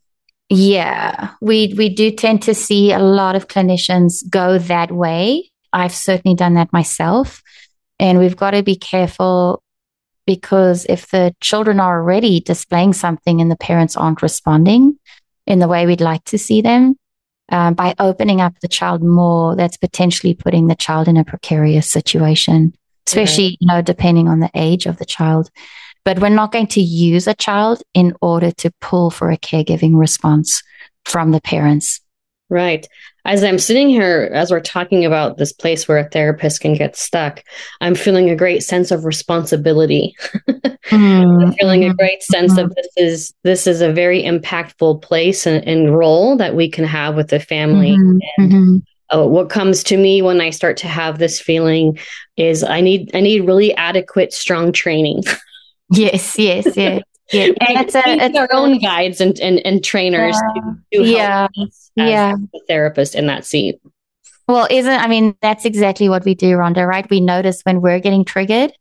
Yeah. 0.48 1.30
We 1.40 1.74
we 1.76 1.88
do 1.88 2.10
tend 2.10 2.42
to 2.42 2.54
see 2.54 2.92
a 2.92 2.98
lot 2.98 3.36
of 3.36 3.48
clinicians 3.48 4.28
go 4.28 4.58
that 4.58 4.92
way. 4.92 5.50
I've 5.72 5.94
certainly 5.94 6.36
done 6.36 6.54
that 6.54 6.72
myself 6.72 7.42
and 8.02 8.18
we've 8.18 8.36
got 8.36 8.50
to 8.50 8.64
be 8.64 8.74
careful 8.74 9.62
because 10.26 10.84
if 10.88 11.08
the 11.10 11.32
children 11.40 11.78
are 11.78 12.00
already 12.00 12.40
displaying 12.40 12.92
something 12.92 13.40
and 13.40 13.48
the 13.48 13.56
parents 13.56 13.96
aren't 13.96 14.22
responding 14.22 14.98
in 15.46 15.60
the 15.60 15.68
way 15.68 15.86
we'd 15.86 16.00
like 16.00 16.24
to 16.24 16.36
see 16.36 16.60
them, 16.62 16.96
um, 17.50 17.74
by 17.74 17.94
opening 18.00 18.40
up 18.40 18.54
the 18.60 18.66
child 18.66 19.04
more, 19.04 19.54
that's 19.54 19.76
potentially 19.76 20.34
putting 20.34 20.66
the 20.66 20.74
child 20.74 21.06
in 21.06 21.16
a 21.16 21.24
precarious 21.24 21.88
situation, 21.88 22.74
especially, 23.06 23.44
yeah. 23.44 23.56
you 23.60 23.66
know, 23.68 23.82
depending 23.82 24.26
on 24.26 24.40
the 24.40 24.50
age 24.54 24.86
of 24.86 24.96
the 24.98 25.04
child. 25.04 25.48
But 26.04 26.18
we're 26.18 26.28
not 26.28 26.50
going 26.50 26.68
to 26.68 26.80
use 26.80 27.28
a 27.28 27.34
child 27.34 27.84
in 27.94 28.14
order 28.20 28.50
to 28.50 28.72
pull 28.80 29.12
for 29.12 29.30
a 29.30 29.36
caregiving 29.36 29.96
response 29.96 30.64
from 31.04 31.30
the 31.30 31.40
parents. 31.40 32.00
Right. 32.52 32.86
As 33.24 33.42
I'm 33.42 33.58
sitting 33.58 33.88
here, 33.88 34.30
as 34.34 34.50
we're 34.50 34.60
talking 34.60 35.06
about 35.06 35.38
this 35.38 35.54
place 35.54 35.88
where 35.88 35.96
a 35.96 36.08
therapist 36.10 36.60
can 36.60 36.74
get 36.74 36.96
stuck, 36.96 37.42
I'm 37.80 37.94
feeling 37.94 38.28
a 38.28 38.36
great 38.36 38.62
sense 38.62 38.90
of 38.90 39.06
responsibility. 39.06 40.14
mm-hmm. 40.36 40.94
I'm 41.40 41.52
feeling 41.54 41.84
a 41.84 41.94
great 41.94 42.22
sense 42.22 42.52
mm-hmm. 42.52 42.66
of 42.66 42.74
this 42.74 42.88
is 42.98 43.34
this 43.42 43.66
is 43.66 43.80
a 43.80 43.90
very 43.90 44.22
impactful 44.22 45.00
place 45.00 45.46
and, 45.46 45.66
and 45.66 45.96
role 45.96 46.36
that 46.36 46.54
we 46.54 46.68
can 46.68 46.84
have 46.84 47.14
with 47.14 47.28
the 47.28 47.40
family. 47.40 47.92
Mm-hmm. 47.92 48.18
And 48.36 48.52
mm-hmm. 48.52 49.18
uh, 49.18 49.26
what 49.26 49.48
comes 49.48 49.82
to 49.84 49.96
me 49.96 50.20
when 50.20 50.42
I 50.42 50.50
start 50.50 50.76
to 50.78 50.88
have 50.88 51.18
this 51.18 51.40
feeling 51.40 51.98
is 52.36 52.62
I 52.62 52.82
need 52.82 53.16
I 53.16 53.20
need 53.20 53.46
really 53.46 53.74
adequate, 53.76 54.34
strong 54.34 54.72
training. 54.72 55.22
yes, 55.90 56.38
yes, 56.38 56.76
yes. 56.76 57.02
Yeah, 57.32 57.46
and 57.46 57.78
it's, 57.78 57.94
a, 57.94 58.02
it's 58.04 58.36
our 58.36 58.48
own 58.52 58.78
guides 58.78 59.20
and, 59.20 59.38
and, 59.40 59.64
and 59.64 59.82
trainers 59.82 60.36
yeah. 60.36 60.62
to, 60.62 61.04
to 61.04 61.08
yeah. 61.08 61.48
yeah. 61.96 62.34
the 62.52 62.60
therapist 62.68 63.14
in 63.14 63.26
that 63.26 63.46
seat. 63.46 63.80
Well, 64.48 64.66
isn't 64.70 64.92
I 64.92 65.06
mean 65.06 65.36
that's 65.40 65.64
exactly 65.64 66.08
what 66.08 66.24
we 66.24 66.34
do, 66.34 66.56
Ronda, 66.56 66.86
right? 66.86 67.08
We 67.08 67.20
notice 67.20 67.62
when 67.62 67.80
we're 67.80 68.00
getting 68.00 68.24
triggered 68.24 68.72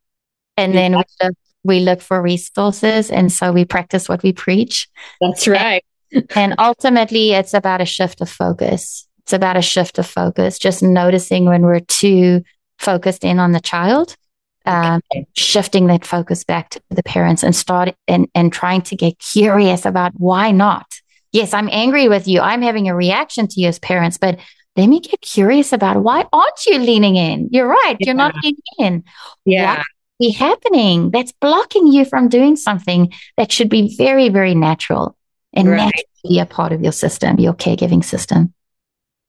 and 0.57 0.73
then 0.73 0.93
we 0.97 1.03
look, 1.21 1.35
we 1.63 1.79
look 1.79 2.01
for 2.01 2.21
resources 2.21 3.11
and 3.11 3.31
so 3.31 3.51
we 3.51 3.63
practice 3.63 4.09
what 4.09 4.23
we 4.23 4.33
preach. 4.33 4.89
That's 5.21 5.47
right. 5.47 5.85
And, 6.11 6.31
and 6.35 6.55
ultimately 6.57 7.31
it's 7.33 7.53
about 7.53 7.79
a 7.79 7.85
shift 7.85 8.21
of 8.21 8.29
focus. 8.29 9.07
It's 9.19 9.33
about 9.33 9.55
a 9.55 9.61
shift 9.61 9.99
of 9.99 10.07
focus, 10.07 10.57
just 10.57 10.81
noticing 10.81 11.45
when 11.45 11.61
we're 11.61 11.79
too 11.79 12.43
focused 12.79 13.23
in 13.23 13.39
on 13.39 13.51
the 13.51 13.61
child 13.61 14.17
um, 14.65 15.01
shifting 15.33 15.87
that 15.87 16.05
focus 16.05 16.43
back 16.43 16.69
to 16.71 16.81
the 16.89 17.03
parents 17.03 17.43
and 17.43 17.55
start 17.55 17.95
and, 18.07 18.27
and 18.35 18.53
trying 18.53 18.81
to 18.83 18.95
get 18.95 19.19
curious 19.19 19.85
about 19.85 20.13
why 20.15 20.51
not. 20.51 21.01
Yes, 21.31 21.53
I'm 21.53 21.69
angry 21.71 22.09
with 22.09 22.27
you. 22.27 22.41
I'm 22.41 22.61
having 22.61 22.89
a 22.89 22.95
reaction 22.95 23.47
to 23.47 23.61
you 23.61 23.67
as 23.67 23.79
parents, 23.79 24.17
but 24.17 24.39
let 24.75 24.87
me 24.87 24.99
get 24.99 25.21
curious 25.21 25.73
about 25.73 26.03
why 26.03 26.25
aren't 26.31 26.65
you 26.65 26.77
leaning 26.77 27.15
in? 27.15 27.49
You're 27.51 27.67
right. 27.67 27.97
Yeah. 27.99 28.05
You're 28.07 28.15
not 28.15 28.35
leaning 28.43 28.61
in. 28.77 29.03
Yeah. 29.45 29.77
What 29.77 29.85
be 30.21 30.29
happening 30.29 31.09
that's 31.09 31.31
blocking 31.31 31.87
you 31.87 32.05
from 32.05 32.29
doing 32.29 32.55
something 32.55 33.11
that 33.37 33.51
should 33.51 33.69
be 33.69 33.95
very, 33.97 34.29
very 34.29 34.53
natural 34.53 35.17
and 35.51 35.67
right. 35.67 35.91
naturally 36.23 36.39
a 36.39 36.45
part 36.45 36.71
of 36.71 36.81
your 36.81 36.91
system, 36.91 37.39
your 37.39 37.53
caregiving 37.53 38.05
system. 38.05 38.53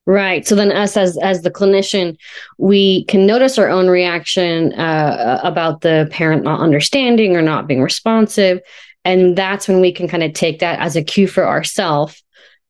Right. 0.04 0.46
So 0.46 0.56
then, 0.56 0.72
us 0.72 0.96
as 0.96 1.16
as 1.18 1.42
the 1.42 1.50
clinician, 1.50 2.16
we 2.58 3.04
can 3.04 3.24
notice 3.24 3.56
our 3.56 3.68
own 3.68 3.86
reaction 3.86 4.72
uh, 4.72 5.40
about 5.44 5.82
the 5.82 6.08
parent 6.10 6.42
not 6.42 6.60
understanding 6.60 7.36
or 7.36 7.42
not 7.42 7.68
being 7.68 7.82
responsive, 7.82 8.60
and 9.04 9.38
that's 9.38 9.68
when 9.68 9.80
we 9.80 9.92
can 9.92 10.08
kind 10.08 10.24
of 10.24 10.32
take 10.32 10.58
that 10.58 10.80
as 10.80 10.96
a 10.96 11.04
cue 11.04 11.28
for 11.28 11.46
ourselves 11.46 12.20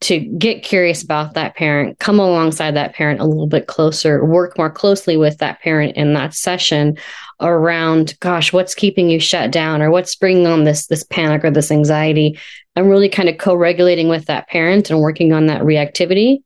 to 0.02 0.18
get 0.18 0.62
curious 0.62 1.02
about 1.02 1.32
that 1.34 1.54
parent, 1.54 1.98
come 2.00 2.18
alongside 2.18 2.74
that 2.74 2.94
parent 2.94 3.20
a 3.20 3.24
little 3.24 3.46
bit 3.46 3.66
closer, 3.66 4.24
work 4.24 4.58
more 4.58 4.70
closely 4.70 5.16
with 5.16 5.38
that 5.38 5.60
parent 5.62 5.96
in 5.96 6.12
that 6.12 6.34
session 6.34 6.98
around, 7.40 8.18
gosh, 8.18 8.52
what's 8.52 8.74
keeping 8.74 9.08
you 9.08 9.20
shut 9.20 9.52
down 9.52 9.80
or 9.80 9.90
what's 9.90 10.16
bringing 10.16 10.46
on 10.46 10.64
this 10.64 10.86
this 10.88 11.04
panic 11.04 11.44
or 11.44 11.50
this 11.50 11.70
anxiety, 11.70 12.38
and 12.76 12.90
really 12.90 13.08
kind 13.08 13.30
of 13.30 13.38
co-regulating 13.38 14.10
with 14.10 14.26
that 14.26 14.48
parent 14.48 14.90
and 14.90 15.00
working 15.00 15.32
on 15.32 15.46
that 15.46 15.62
reactivity 15.62 16.42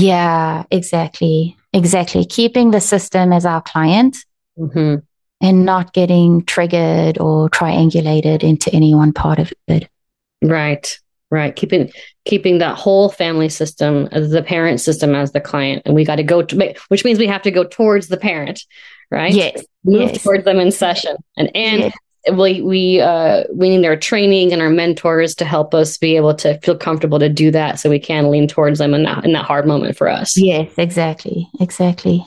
yeah, 0.00 0.64
exactly. 0.70 1.56
Exactly. 1.72 2.24
Keeping 2.24 2.70
the 2.70 2.80
system 2.80 3.32
as 3.32 3.46
our 3.46 3.62
client 3.62 4.16
mm-hmm. 4.58 4.96
and 5.40 5.64
not 5.64 5.92
getting 5.92 6.44
triggered 6.44 7.18
or 7.18 7.48
triangulated 7.50 8.42
into 8.42 8.72
any 8.72 8.94
one 8.94 9.12
part 9.12 9.38
of 9.38 9.52
it. 9.68 9.88
Right. 10.42 10.98
Right. 11.30 11.54
Keeping 11.54 11.92
keeping 12.24 12.58
that 12.58 12.76
whole 12.76 13.08
family 13.08 13.48
system 13.48 14.08
the 14.10 14.42
parent 14.44 14.80
system 14.80 15.14
as 15.14 15.30
the 15.30 15.40
client. 15.40 15.82
And 15.84 15.94
we 15.94 16.04
got 16.04 16.16
to 16.16 16.24
go 16.24 16.42
to 16.42 16.74
which 16.88 17.04
means 17.04 17.20
we 17.20 17.28
have 17.28 17.42
to 17.42 17.52
go 17.52 17.62
towards 17.62 18.08
the 18.08 18.16
parent, 18.16 18.64
right? 19.12 19.32
Yes. 19.32 19.64
Move 19.84 20.10
yes. 20.10 20.22
towards 20.24 20.44
them 20.44 20.58
in 20.58 20.72
session. 20.72 21.16
And 21.36 21.50
and 21.54 21.80
yes 21.82 21.92
we 22.32 22.60
we 22.60 23.00
uh 23.00 23.44
we 23.52 23.70
need 23.70 23.86
our 23.86 23.96
training 23.96 24.52
and 24.52 24.60
our 24.60 24.70
mentors 24.70 25.34
to 25.36 25.44
help 25.44 25.74
us 25.74 25.96
be 25.96 26.16
able 26.16 26.34
to 26.34 26.58
feel 26.60 26.76
comfortable 26.76 27.18
to 27.18 27.28
do 27.28 27.50
that 27.50 27.78
so 27.78 27.88
we 27.88 27.98
can 27.98 28.30
lean 28.30 28.46
towards 28.46 28.78
them 28.78 28.92
in 28.92 29.04
that 29.04 29.24
in 29.24 29.32
that 29.32 29.44
hard 29.44 29.66
moment 29.66 29.96
for 29.96 30.08
us. 30.08 30.36
Yes 30.36 30.70
exactly 30.76 31.48
exactly. 31.60 32.26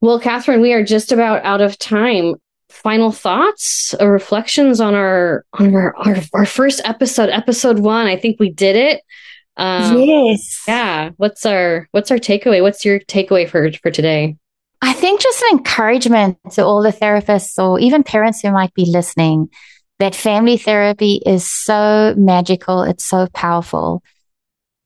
Well 0.00 0.20
kathryn 0.20 0.62
we 0.62 0.72
are 0.72 0.84
just 0.84 1.12
about 1.12 1.44
out 1.44 1.60
of 1.60 1.78
time. 1.78 2.36
Final 2.70 3.12
thoughts 3.12 3.94
or 4.00 4.10
reflections 4.10 4.80
on 4.80 4.94
our 4.94 5.44
on 5.52 5.74
our, 5.74 5.94
our, 5.94 6.16
our 6.32 6.46
first 6.46 6.80
episode 6.84 7.28
episode 7.28 7.78
one. 7.78 8.06
I 8.06 8.16
think 8.16 8.40
we 8.40 8.50
did 8.50 8.76
it. 8.76 9.02
Um 9.58 10.00
yes. 10.00 10.64
yeah. 10.66 11.10
What's 11.18 11.44
our 11.44 11.86
what's 11.90 12.10
our 12.10 12.16
takeaway? 12.16 12.62
What's 12.62 12.82
your 12.82 12.98
takeaway 13.00 13.46
for 13.46 13.70
for 13.72 13.90
today 13.90 14.38
I 14.84 14.92
think 14.92 15.20
just 15.20 15.42
an 15.42 15.58
encouragement 15.58 16.38
to 16.52 16.64
all 16.64 16.82
the 16.82 16.90
therapists 16.90 17.56
or 17.56 17.78
even 17.78 18.02
parents 18.02 18.40
who 18.40 18.50
might 18.50 18.74
be 18.74 18.84
listening 18.84 19.48
that 20.00 20.16
family 20.16 20.56
therapy 20.56 21.22
is 21.24 21.48
so 21.48 22.12
magical. 22.16 22.82
It's 22.82 23.04
so 23.04 23.28
powerful 23.32 24.02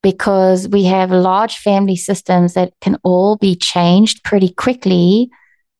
because 0.02 0.68
we 0.68 0.84
have 0.84 1.10
large 1.10 1.56
family 1.56 1.96
systems 1.96 2.52
that 2.52 2.74
can 2.82 2.98
all 3.02 3.38
be 3.38 3.56
changed 3.56 4.22
pretty 4.24 4.50
quickly 4.50 5.30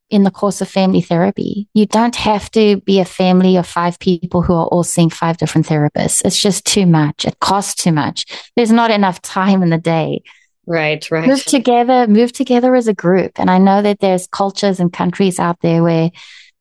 in 0.09 0.23
the 0.23 0.31
course 0.31 0.63
of 0.63 0.69
family 0.69 1.03
therapy. 1.03 1.69
You 1.75 1.85
don't 1.85 2.17
have 2.17 2.51
to 2.53 2.81
be 2.81 2.99
a 2.99 3.05
family 3.05 3.57
of 3.57 3.67
five 3.67 3.99
people 3.99 4.41
who 4.41 4.55
are 4.55 4.67
all 4.69 4.85
seeing 4.85 5.11
five 5.11 5.37
different 5.37 5.67
therapists. 5.67 6.23
It's 6.25 6.41
just 6.41 6.65
too 6.65 6.87
much. 6.87 7.27
It 7.27 7.39
costs 7.41 7.83
too 7.83 7.93
much. 7.93 8.25
There's 8.57 8.73
not 8.73 8.91
enough 8.91 9.21
time 9.21 9.63
in 9.63 9.69
the 9.69 9.79
day. 9.79 10.23
Right, 10.67 11.09
right. 11.11 11.29
Move 11.29 11.45
together, 11.45 12.07
move 12.07 12.33
together 12.33 12.75
as 12.75 12.89
a 12.89 12.95
group. 12.95 13.33
And 13.37 13.51
I 13.51 13.59
know 13.59 13.83
that 13.83 14.01
there's 14.01 14.27
cultures 14.27 14.81
and 14.81 14.93
countries 14.93 15.39
out 15.39 15.61
there 15.61 15.83
where 15.83 16.11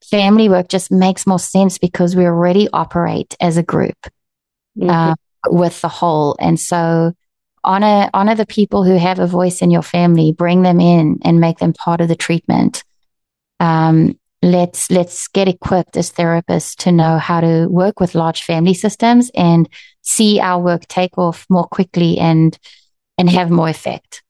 family 0.04 0.48
work 0.48 0.68
just 0.68 0.91
makes 0.91 1.26
more 1.26 1.39
sense 1.39 1.78
because 1.78 2.15
we 2.15 2.26
already 2.26 2.68
operate 2.72 3.36
as 3.39 3.58
a 3.58 3.63
group 3.63 3.98
mm-hmm. 4.78 4.89
uh, 4.89 5.15
with 5.48 5.82
the 5.82 5.88
whole. 5.88 6.36
And 6.39 6.60
so 6.60 7.13
honor, 7.63 8.10
honor 8.13 8.36
the 8.36 8.46
people 8.46 8.84
who 8.84 8.98
have 8.98 9.18
a 9.18 9.26
voice 9.26 9.62
in 9.62 9.72
your 9.72 9.82
family, 9.82 10.34
bring 10.34 10.62
them 10.62 10.80
in 10.80 11.20
and 11.24 11.39
make 11.39 11.58
them 11.58 11.74
part 11.74 12.00
of 12.00 12.08
the 12.08 12.15
treatment 12.15 12.84
um, 13.60 14.18
let's 14.41 14.91
let's 14.91 15.28
get 15.30 15.48
equipped 15.48 15.98
as 15.98 16.12
therapists 16.12 16.76
to 16.76 16.91
know 16.91 17.18
how 17.18 17.41
to 17.41 17.68
work 17.68 18.00
with 18.00 18.15
large 18.15 18.44
family 18.44 18.74
systems 18.74 19.32
and 19.34 19.68
see 20.02 20.39
our 20.39 20.62
work 20.62 20.88
take 20.88 21.18
off 21.18 21.46
more 21.50 21.68
quickly 21.68 22.18
and 22.18 22.58
and 23.17 23.30
have 23.30 23.49
more 23.49 23.69
effect. 23.69 24.23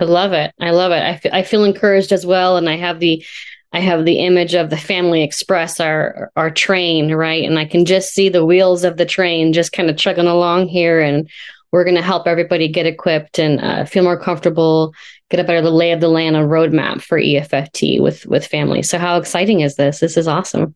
I 0.00 0.04
love 0.04 0.32
it. 0.32 0.52
I 0.60 0.70
love 0.70 0.92
it. 0.92 0.96
I, 0.96 1.10
f- 1.10 1.26
I 1.32 1.42
feel 1.42 1.64
encouraged 1.64 2.12
as 2.12 2.26
well, 2.26 2.56
and 2.56 2.68
I 2.68 2.76
have 2.76 3.00
the 3.00 3.24
I 3.72 3.80
have 3.80 4.04
the 4.04 4.20
image 4.20 4.54
of 4.54 4.70
the 4.70 4.76
Family 4.76 5.22
Express, 5.22 5.80
our 5.80 6.30
our 6.36 6.50
train, 6.50 7.12
right? 7.12 7.44
And 7.44 7.58
I 7.58 7.64
can 7.64 7.84
just 7.84 8.12
see 8.12 8.28
the 8.28 8.44
wheels 8.44 8.84
of 8.84 8.96
the 8.96 9.06
train 9.06 9.52
just 9.52 9.72
kind 9.72 9.90
of 9.90 9.96
chugging 9.96 10.26
along 10.26 10.68
here, 10.68 11.00
and 11.00 11.28
we're 11.70 11.84
going 11.84 11.96
to 11.96 12.02
help 12.02 12.26
everybody 12.26 12.68
get 12.68 12.86
equipped 12.86 13.38
and 13.38 13.60
uh, 13.60 13.84
feel 13.84 14.04
more 14.04 14.18
comfortable 14.18 14.94
get 15.30 15.40
a 15.40 15.44
better 15.44 15.68
lay 15.68 15.92
of 15.92 16.00
the 16.00 16.08
land, 16.08 16.36
a 16.36 16.40
roadmap 16.40 17.02
for 17.02 17.18
EFFT 17.18 18.00
with 18.00 18.26
with 18.26 18.46
families. 18.46 18.88
So 18.88 18.98
how 18.98 19.16
exciting 19.16 19.60
is 19.60 19.76
this? 19.76 20.00
This 20.00 20.16
is 20.16 20.28
awesome. 20.28 20.74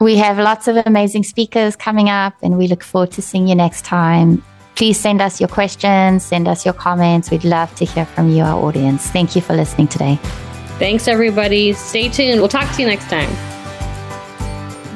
We 0.00 0.16
have 0.16 0.38
lots 0.38 0.68
of 0.68 0.76
amazing 0.76 1.22
speakers 1.22 1.76
coming 1.76 2.10
up, 2.10 2.34
and 2.42 2.58
we 2.58 2.68
look 2.68 2.82
forward 2.82 3.12
to 3.12 3.22
seeing 3.22 3.48
you 3.48 3.54
next 3.54 3.84
time. 3.84 4.42
Please 4.76 5.00
send 5.00 5.22
us 5.22 5.40
your 5.40 5.48
questions, 5.48 6.22
send 6.22 6.46
us 6.46 6.64
your 6.64 6.74
comments. 6.74 7.30
We'd 7.30 7.44
love 7.44 7.74
to 7.76 7.84
hear 7.84 8.04
from 8.04 8.28
you, 8.28 8.44
our 8.44 8.62
audience. 8.62 9.06
Thank 9.10 9.34
you 9.34 9.40
for 9.42 9.56
listening 9.56 9.88
today. 9.88 10.18
Thanks, 10.78 11.08
everybody. 11.08 11.72
Stay 11.72 12.10
tuned. 12.10 12.40
We'll 12.40 12.48
talk 12.48 12.72
to 12.76 12.82
you 12.82 12.86
next 12.86 13.08
time. 13.08 13.30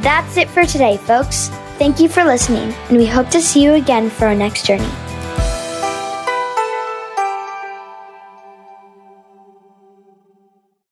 That's 0.02 0.36
it 0.36 0.48
for 0.48 0.66
today, 0.66 0.98
folks. 0.98 1.48
Thank 1.78 1.98
you 1.98 2.08
for 2.08 2.24
listening, 2.24 2.74
and 2.90 2.98
we 2.98 3.06
hope 3.06 3.30
to 3.30 3.40
see 3.40 3.62
you 3.62 3.72
again 3.72 4.10
for 4.10 4.26
our 4.26 4.34
next 4.34 4.66
journey. 4.66 4.90